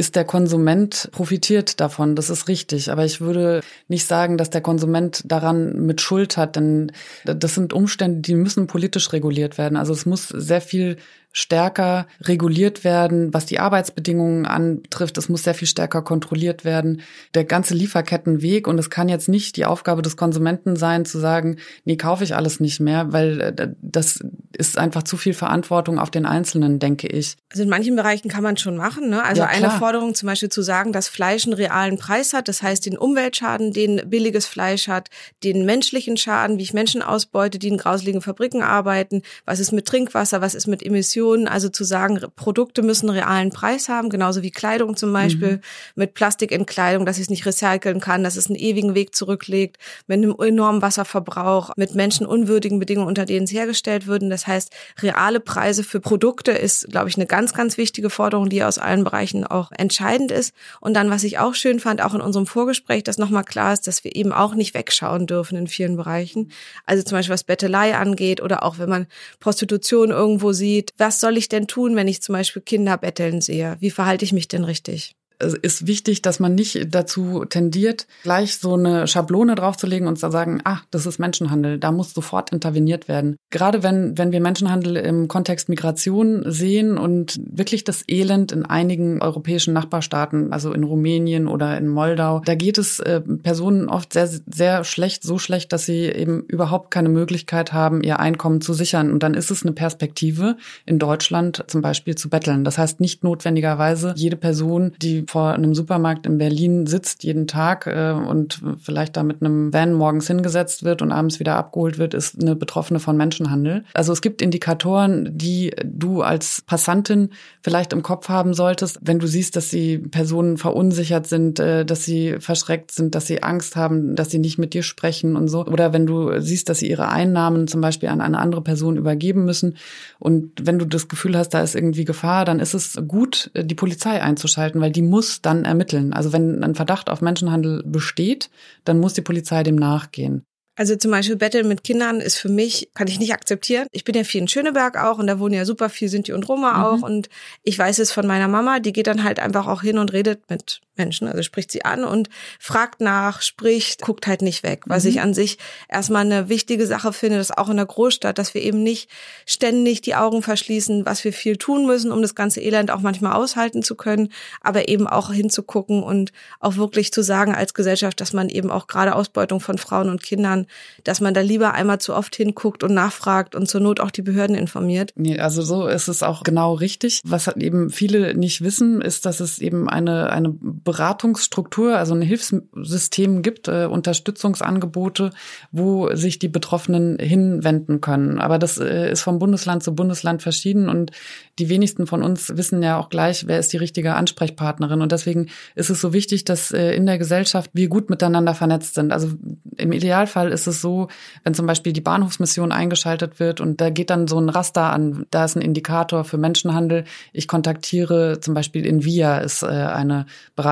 ist 0.00 0.16
der 0.16 0.24
Konsument 0.24 1.10
profitiert 1.12 1.78
davon, 1.78 2.16
das 2.16 2.30
ist 2.30 2.48
richtig. 2.48 2.90
Aber 2.90 3.04
ich 3.04 3.20
würde 3.20 3.60
nicht 3.86 4.06
sagen, 4.06 4.38
dass 4.38 4.48
der 4.48 4.62
Konsument 4.62 5.20
daran 5.26 5.84
mit 5.84 6.00
Schuld 6.00 6.38
hat, 6.38 6.56
denn 6.56 6.90
das 7.24 7.54
sind 7.54 7.74
Umstände, 7.74 8.22
die 8.22 8.34
müssen 8.34 8.66
politisch 8.66 9.12
reguliert 9.12 9.58
werden. 9.58 9.76
Also 9.76 9.92
es 9.92 10.06
muss 10.06 10.28
sehr 10.28 10.62
viel 10.62 10.96
stärker 11.32 12.06
reguliert 12.22 12.82
werden, 12.82 13.32
was 13.32 13.46
die 13.46 13.60
Arbeitsbedingungen 13.60 14.46
anbetrifft. 14.46 15.16
Es 15.16 15.28
muss 15.28 15.44
sehr 15.44 15.54
viel 15.54 15.68
stärker 15.68 16.02
kontrolliert 16.02 16.64
werden. 16.64 17.02
Der 17.34 17.44
ganze 17.44 17.74
Lieferkettenweg 17.74 18.66
und 18.66 18.78
es 18.78 18.90
kann 18.90 19.08
jetzt 19.08 19.28
nicht 19.28 19.56
die 19.56 19.64
Aufgabe 19.64 20.02
des 20.02 20.16
Konsumenten 20.16 20.74
sein, 20.74 21.04
zu 21.04 21.18
sagen, 21.18 21.56
nee, 21.84 21.96
kaufe 21.96 22.24
ich 22.24 22.34
alles 22.34 22.58
nicht 22.58 22.80
mehr, 22.80 23.12
weil 23.12 23.40
äh, 23.40 23.68
das 23.80 24.20
ist 24.56 24.76
einfach 24.76 25.04
zu 25.04 25.16
viel 25.16 25.32
Verantwortung 25.32 25.98
auf 25.98 26.10
den 26.10 26.26
Einzelnen, 26.26 26.80
denke 26.80 27.06
ich. 27.06 27.36
Also 27.50 27.62
in 27.62 27.68
manchen 27.68 27.94
Bereichen 27.94 28.28
kann 28.28 28.42
man 28.42 28.56
schon 28.56 28.76
machen. 28.76 29.08
Ne? 29.08 29.24
Also 29.24 29.42
ja, 29.42 29.48
eine 29.48 29.70
Forderung 29.70 30.14
zum 30.14 30.26
Beispiel 30.26 30.48
zu 30.48 30.62
sagen, 30.62 30.92
dass 30.92 31.08
Fleisch 31.08 31.44
einen 31.44 31.54
realen 31.54 31.96
Preis 31.96 32.32
hat, 32.32 32.48
das 32.48 32.62
heißt 32.62 32.86
den 32.86 32.98
Umweltschaden, 32.98 33.72
den 33.72 34.02
billiges 34.10 34.46
Fleisch 34.46 34.88
hat, 34.88 35.10
den 35.44 35.64
menschlichen 35.64 36.16
Schaden, 36.16 36.58
wie 36.58 36.64
ich 36.64 36.74
Menschen 36.74 37.02
ausbeute, 37.02 37.58
die 37.60 37.68
in 37.68 37.78
grauseligen 37.78 38.20
Fabriken 38.20 38.62
arbeiten, 38.62 39.22
was 39.46 39.60
ist 39.60 39.72
mit 39.72 39.86
Trinkwasser, 39.86 40.40
was 40.40 40.54
ist 40.54 40.66
mit 40.66 40.82
Emissionen, 40.82 41.19
Emissionen, 41.20 41.48
also 41.48 41.68
zu 41.68 41.84
sagen, 41.84 42.18
Produkte 42.34 42.82
müssen 42.82 43.10
realen 43.10 43.50
Preis 43.50 43.88
haben, 43.88 44.08
genauso 44.08 44.42
wie 44.42 44.50
Kleidung 44.50 44.96
zum 44.96 45.12
Beispiel, 45.12 45.56
mhm. 45.56 45.60
mit 45.94 46.14
Plastik 46.14 46.50
in 46.50 46.66
Kleidung, 46.66 47.04
dass 47.04 47.16
ich 47.16 47.24
es 47.24 47.30
nicht 47.30 47.46
recyceln 47.46 48.00
kann, 48.00 48.24
dass 48.24 48.36
es 48.36 48.46
einen 48.46 48.56
ewigen 48.56 48.94
Weg 48.94 49.14
zurücklegt, 49.14 49.76
mit 50.06 50.18
einem 50.18 50.34
enormen 50.38 50.82
Wasserverbrauch, 50.82 51.72
mit 51.76 51.94
menschenunwürdigen 51.94 52.78
Bedingungen, 52.78 53.08
unter 53.08 53.26
denen 53.26 53.44
es 53.44 53.52
hergestellt 53.52 54.06
wird. 54.06 54.22
das 54.30 54.46
heißt, 54.46 54.72
reale 55.02 55.40
Preise 55.40 55.84
für 55.84 56.00
Produkte 56.00 56.52
ist, 56.52 56.88
glaube 56.90 57.08
ich, 57.08 57.16
eine 57.16 57.26
ganz, 57.26 57.52
ganz 57.52 57.76
wichtige 57.76 58.10
Forderung, 58.10 58.48
die 58.48 58.62
aus 58.62 58.78
allen 58.78 59.04
Bereichen 59.04 59.46
auch 59.46 59.70
entscheidend 59.72 60.30
ist. 60.30 60.54
Und 60.80 60.94
dann, 60.94 61.10
was 61.10 61.24
ich 61.24 61.38
auch 61.38 61.54
schön 61.54 61.80
fand, 61.80 62.02
auch 62.02 62.14
in 62.14 62.20
unserem 62.20 62.46
Vorgespräch, 62.46 63.02
dass 63.04 63.18
nochmal 63.18 63.44
klar 63.44 63.72
ist, 63.72 63.86
dass 63.86 64.04
wir 64.04 64.14
eben 64.16 64.32
auch 64.32 64.54
nicht 64.54 64.74
wegschauen 64.74 65.26
dürfen 65.26 65.56
in 65.56 65.66
vielen 65.66 65.96
Bereichen. 65.96 66.50
Also 66.86 67.02
zum 67.02 67.18
Beispiel 67.18 67.34
was 67.34 67.44
Bettelei 67.44 67.96
angeht 67.96 68.42
oder 68.42 68.62
auch 68.62 68.78
wenn 68.78 68.88
man 68.88 69.06
Prostitution 69.38 70.10
irgendwo 70.10 70.52
sieht. 70.52 70.92
Was 70.98 71.09
soll 71.18 71.36
ich 71.36 71.48
denn 71.48 71.66
tun, 71.66 71.96
wenn 71.96 72.06
ich 72.06 72.22
zum 72.22 72.34
Beispiel 72.34 72.62
Kinder 72.62 72.96
betteln 72.98 73.40
sehe? 73.40 73.76
Wie 73.80 73.90
verhalte 73.90 74.24
ich 74.24 74.32
mich 74.32 74.46
denn 74.46 74.64
richtig? 74.64 75.16
Ist 75.40 75.86
wichtig, 75.86 76.22
dass 76.22 76.40
man 76.40 76.54
nicht 76.54 76.94
dazu 76.94 77.44
tendiert, 77.44 78.06
gleich 78.22 78.58
so 78.58 78.74
eine 78.74 79.06
Schablone 79.06 79.54
draufzulegen 79.54 80.06
und 80.06 80.18
zu 80.18 80.30
sagen, 80.30 80.60
ah, 80.64 80.78
das 80.90 81.06
ist 81.06 81.18
Menschenhandel, 81.18 81.78
da 81.78 81.92
muss 81.92 82.12
sofort 82.12 82.52
interveniert 82.52 83.08
werden. 83.08 83.36
Gerade 83.50 83.82
wenn, 83.82 84.16
wenn 84.18 84.32
wir 84.32 84.40
Menschenhandel 84.40 84.96
im 84.96 85.28
Kontext 85.28 85.68
Migration 85.68 86.42
sehen 86.46 86.98
und 86.98 87.40
wirklich 87.44 87.84
das 87.84 88.04
Elend 88.08 88.52
in 88.52 88.64
einigen 88.64 89.22
europäischen 89.22 89.72
Nachbarstaaten, 89.74 90.52
also 90.52 90.72
in 90.72 90.84
Rumänien 90.84 91.48
oder 91.48 91.76
in 91.78 91.88
Moldau, 91.88 92.40
da 92.44 92.54
geht 92.54 92.78
es 92.78 93.00
äh, 93.00 93.20
Personen 93.20 93.88
oft 93.88 94.12
sehr, 94.12 94.28
sehr 94.28 94.84
schlecht, 94.84 95.22
so 95.22 95.38
schlecht, 95.38 95.72
dass 95.72 95.86
sie 95.86 96.04
eben 96.04 96.42
überhaupt 96.42 96.90
keine 96.90 97.08
Möglichkeit 97.08 97.72
haben, 97.72 98.02
ihr 98.02 98.20
Einkommen 98.20 98.60
zu 98.60 98.74
sichern. 98.74 99.10
Und 99.10 99.22
dann 99.22 99.34
ist 99.34 99.50
es 99.50 99.62
eine 99.62 99.72
Perspektive, 99.72 100.56
in 100.86 100.98
Deutschland 100.98 101.64
zum 101.66 101.80
Beispiel 101.80 102.14
zu 102.14 102.28
betteln. 102.28 102.64
Das 102.64 102.78
heißt 102.78 103.00
nicht 103.00 103.24
notwendigerweise 103.24 104.14
jede 104.16 104.36
Person, 104.36 104.92
die 105.00 105.24
vor 105.30 105.52
einem 105.52 105.76
Supermarkt 105.76 106.26
in 106.26 106.38
Berlin 106.38 106.88
sitzt 106.88 107.22
jeden 107.22 107.46
Tag 107.46 107.86
äh, 107.86 108.10
und 108.10 108.60
vielleicht 108.82 109.16
da 109.16 109.22
mit 109.22 109.40
einem 109.40 109.72
Van 109.72 109.94
morgens 109.94 110.26
hingesetzt 110.26 110.82
wird 110.82 111.02
und 111.02 111.12
abends 111.12 111.38
wieder 111.38 111.54
abgeholt 111.54 111.98
wird, 111.98 112.14
ist 112.14 112.40
eine 112.40 112.56
Betroffene 112.56 112.98
von 112.98 113.16
Menschenhandel. 113.16 113.84
Also 113.94 114.12
es 114.12 114.22
gibt 114.22 114.42
Indikatoren, 114.42 115.30
die 115.38 115.70
du 115.84 116.22
als 116.22 116.62
Passantin 116.66 117.30
vielleicht 117.62 117.92
im 117.92 118.02
Kopf 118.02 118.28
haben 118.28 118.54
solltest, 118.54 118.98
wenn 119.02 119.20
du 119.20 119.28
siehst, 119.28 119.54
dass 119.54 119.68
die 119.68 119.98
Personen 119.98 120.56
verunsichert 120.56 121.28
sind, 121.28 121.60
äh, 121.60 121.84
dass 121.84 122.04
sie 122.04 122.36
verschreckt 122.40 122.90
sind, 122.90 123.14
dass 123.14 123.28
sie 123.28 123.44
Angst 123.44 123.76
haben, 123.76 124.16
dass 124.16 124.30
sie 124.30 124.40
nicht 124.40 124.58
mit 124.58 124.74
dir 124.74 124.82
sprechen 124.82 125.36
und 125.36 125.46
so. 125.46 125.64
Oder 125.64 125.92
wenn 125.92 126.06
du 126.06 126.40
siehst, 126.40 126.68
dass 126.68 126.80
sie 126.80 126.90
ihre 126.90 127.08
Einnahmen 127.08 127.68
zum 127.68 127.80
Beispiel 127.80 128.08
an 128.08 128.20
eine 128.20 128.40
andere 128.40 128.62
Person 128.62 128.96
übergeben 128.96 129.44
müssen. 129.44 129.76
Und 130.18 130.50
wenn 130.60 130.80
du 130.80 130.86
das 130.86 131.06
Gefühl 131.06 131.38
hast, 131.38 131.50
da 131.50 131.62
ist 131.62 131.76
irgendwie 131.76 132.04
Gefahr, 132.04 132.44
dann 132.44 132.58
ist 132.58 132.74
es 132.74 132.98
gut, 133.06 133.52
die 133.54 133.76
Polizei 133.76 134.20
einzuschalten, 134.20 134.80
weil 134.80 134.90
die 134.90 135.02
muss 135.02 135.19
muss 135.20 135.42
dann 135.42 135.66
ermitteln. 135.66 136.14
Also 136.14 136.32
wenn 136.32 136.64
ein 136.64 136.74
Verdacht 136.74 137.10
auf 137.10 137.20
Menschenhandel 137.20 137.82
besteht, 137.84 138.48
dann 138.84 138.98
muss 138.98 139.12
die 139.12 139.20
Polizei 139.20 139.62
dem 139.62 139.76
nachgehen. 139.76 140.46
Also 140.76 140.96
zum 140.96 141.10
Beispiel 141.10 141.36
Betteln 141.36 141.68
mit 141.68 141.84
Kindern 141.84 142.22
ist 142.22 142.38
für 142.38 142.48
mich, 142.48 142.88
kann 142.94 143.06
ich 143.06 143.18
nicht 143.18 143.34
akzeptieren. 143.34 143.86
Ich 143.92 144.04
bin 144.04 144.14
ja 144.14 144.24
viel 144.24 144.40
in 144.40 144.48
Schöneberg 144.48 144.96
auch 144.96 145.18
und 145.18 145.26
da 145.26 145.38
wohnen 145.38 145.52
ja 145.52 145.66
super 145.66 145.90
viel 145.90 146.08
Sinti 146.08 146.32
und 146.32 146.48
Roma 146.48 146.72
mhm. 146.72 146.84
auch 146.84 147.02
und 147.06 147.28
ich 147.62 147.78
weiß 147.78 147.98
es 147.98 148.12
von 148.12 148.26
meiner 148.26 148.48
Mama, 148.48 148.80
die 148.80 148.94
geht 148.94 149.08
dann 149.08 149.24
halt 149.24 149.40
einfach 149.40 149.66
auch 149.66 149.82
hin 149.82 149.98
und 149.98 150.14
redet 150.14 150.48
mit 150.48 150.80
Menschen, 151.00 151.28
also 151.28 151.42
spricht 151.42 151.70
sie 151.72 151.84
an 151.84 152.04
und 152.04 152.28
fragt 152.58 153.00
nach, 153.00 153.42
spricht, 153.42 154.02
guckt 154.02 154.26
halt 154.26 154.42
nicht 154.42 154.62
weg, 154.62 154.82
was 154.86 155.04
mhm. 155.04 155.10
ich 155.10 155.20
an 155.20 155.34
sich 155.34 155.58
erstmal 155.88 156.24
eine 156.24 156.48
wichtige 156.48 156.86
Sache 156.86 157.12
finde, 157.12 157.38
dass 157.38 157.50
auch 157.50 157.68
in 157.68 157.76
der 157.76 157.86
Großstadt, 157.86 158.38
dass 158.38 158.54
wir 158.54 158.62
eben 158.62 158.82
nicht 158.82 159.10
ständig 159.46 160.00
die 160.02 160.14
Augen 160.14 160.42
verschließen, 160.42 161.06
was 161.06 161.24
wir 161.24 161.32
viel 161.32 161.56
tun 161.56 161.86
müssen, 161.86 162.12
um 162.12 162.22
das 162.22 162.34
ganze 162.34 162.60
Elend 162.60 162.90
auch 162.90 163.00
manchmal 163.00 163.32
aushalten 163.32 163.82
zu 163.82 163.94
können, 163.94 164.30
aber 164.60 164.88
eben 164.88 165.06
auch 165.06 165.32
hinzugucken 165.32 166.02
und 166.02 166.32
auch 166.60 166.76
wirklich 166.76 167.12
zu 167.12 167.22
sagen 167.22 167.54
als 167.54 167.74
Gesellschaft, 167.74 168.20
dass 168.20 168.32
man 168.32 168.48
eben 168.48 168.70
auch 168.70 168.86
gerade 168.86 169.14
Ausbeutung 169.14 169.60
von 169.60 169.78
Frauen 169.78 170.08
und 170.10 170.22
Kindern 170.22 170.66
dass 171.04 171.20
man 171.20 171.34
da 171.34 171.40
lieber 171.40 171.74
einmal 171.74 172.00
zu 172.00 172.14
oft 172.14 172.36
hinguckt 172.36 172.82
und 172.82 172.94
nachfragt 172.94 173.54
und 173.54 173.68
zur 173.68 173.80
Not 173.80 174.00
auch 174.00 174.10
die 174.10 174.22
Behörden 174.22 174.56
informiert. 174.56 175.12
Nee, 175.16 175.38
also 175.38 175.62
so 175.62 175.86
ist 175.86 176.08
es 176.08 176.22
auch 176.22 176.42
genau 176.42 176.74
richtig. 176.74 177.20
Was 177.24 177.46
halt 177.46 177.58
eben 177.58 177.90
viele 177.90 178.34
nicht 178.34 178.62
wissen, 178.62 179.00
ist, 179.00 179.26
dass 179.26 179.40
es 179.40 179.58
eben 179.58 179.88
eine, 179.88 180.30
eine 180.30 180.54
Beratungsstruktur, 180.90 181.96
also 181.96 182.14
ein 182.14 182.20
Hilfssystem 182.20 183.42
gibt, 183.42 183.68
äh, 183.68 183.86
Unterstützungsangebote, 183.86 185.30
wo 185.70 186.12
sich 186.16 186.40
die 186.40 186.48
Betroffenen 186.48 187.16
hinwenden 187.20 188.00
können. 188.00 188.40
Aber 188.40 188.58
das 188.58 188.78
äh, 188.78 189.12
ist 189.12 189.22
vom 189.22 189.38
Bundesland 189.38 189.84
zu 189.84 189.94
Bundesland 189.94 190.42
verschieden 190.42 190.88
und 190.88 191.12
die 191.60 191.68
wenigsten 191.68 192.08
von 192.08 192.24
uns 192.24 192.56
wissen 192.56 192.82
ja 192.82 192.98
auch 192.98 193.08
gleich, 193.08 193.46
wer 193.46 193.60
ist 193.60 193.72
die 193.72 193.76
richtige 193.76 194.14
Ansprechpartnerin. 194.14 195.00
Und 195.00 195.12
deswegen 195.12 195.46
ist 195.76 195.90
es 195.90 196.00
so 196.00 196.12
wichtig, 196.12 196.44
dass 196.44 196.72
äh, 196.72 196.90
in 196.92 197.06
der 197.06 197.18
Gesellschaft 197.18 197.70
wir 197.72 197.88
gut 197.88 198.10
miteinander 198.10 198.54
vernetzt 198.54 198.94
sind. 198.94 199.12
Also 199.12 199.28
im 199.76 199.92
Idealfall 199.92 200.50
ist 200.50 200.66
es 200.66 200.80
so, 200.80 201.06
wenn 201.44 201.54
zum 201.54 201.66
Beispiel 201.66 201.92
die 201.92 202.00
Bahnhofsmission 202.00 202.72
eingeschaltet 202.72 203.38
wird 203.38 203.60
und 203.60 203.80
da 203.80 203.90
geht 203.90 204.10
dann 204.10 204.26
so 204.26 204.40
ein 204.40 204.48
Raster 204.48 204.92
an, 204.92 205.26
da 205.30 205.44
ist 205.44 205.54
ein 205.54 205.62
Indikator 205.62 206.24
für 206.24 206.36
Menschenhandel. 206.38 207.04
Ich 207.32 207.46
kontaktiere 207.46 208.40
zum 208.40 208.54
Beispiel 208.54 208.84
in 208.84 209.04
Via 209.04 209.38
ist 209.38 209.62
äh, 209.62 209.66
eine 209.66 210.26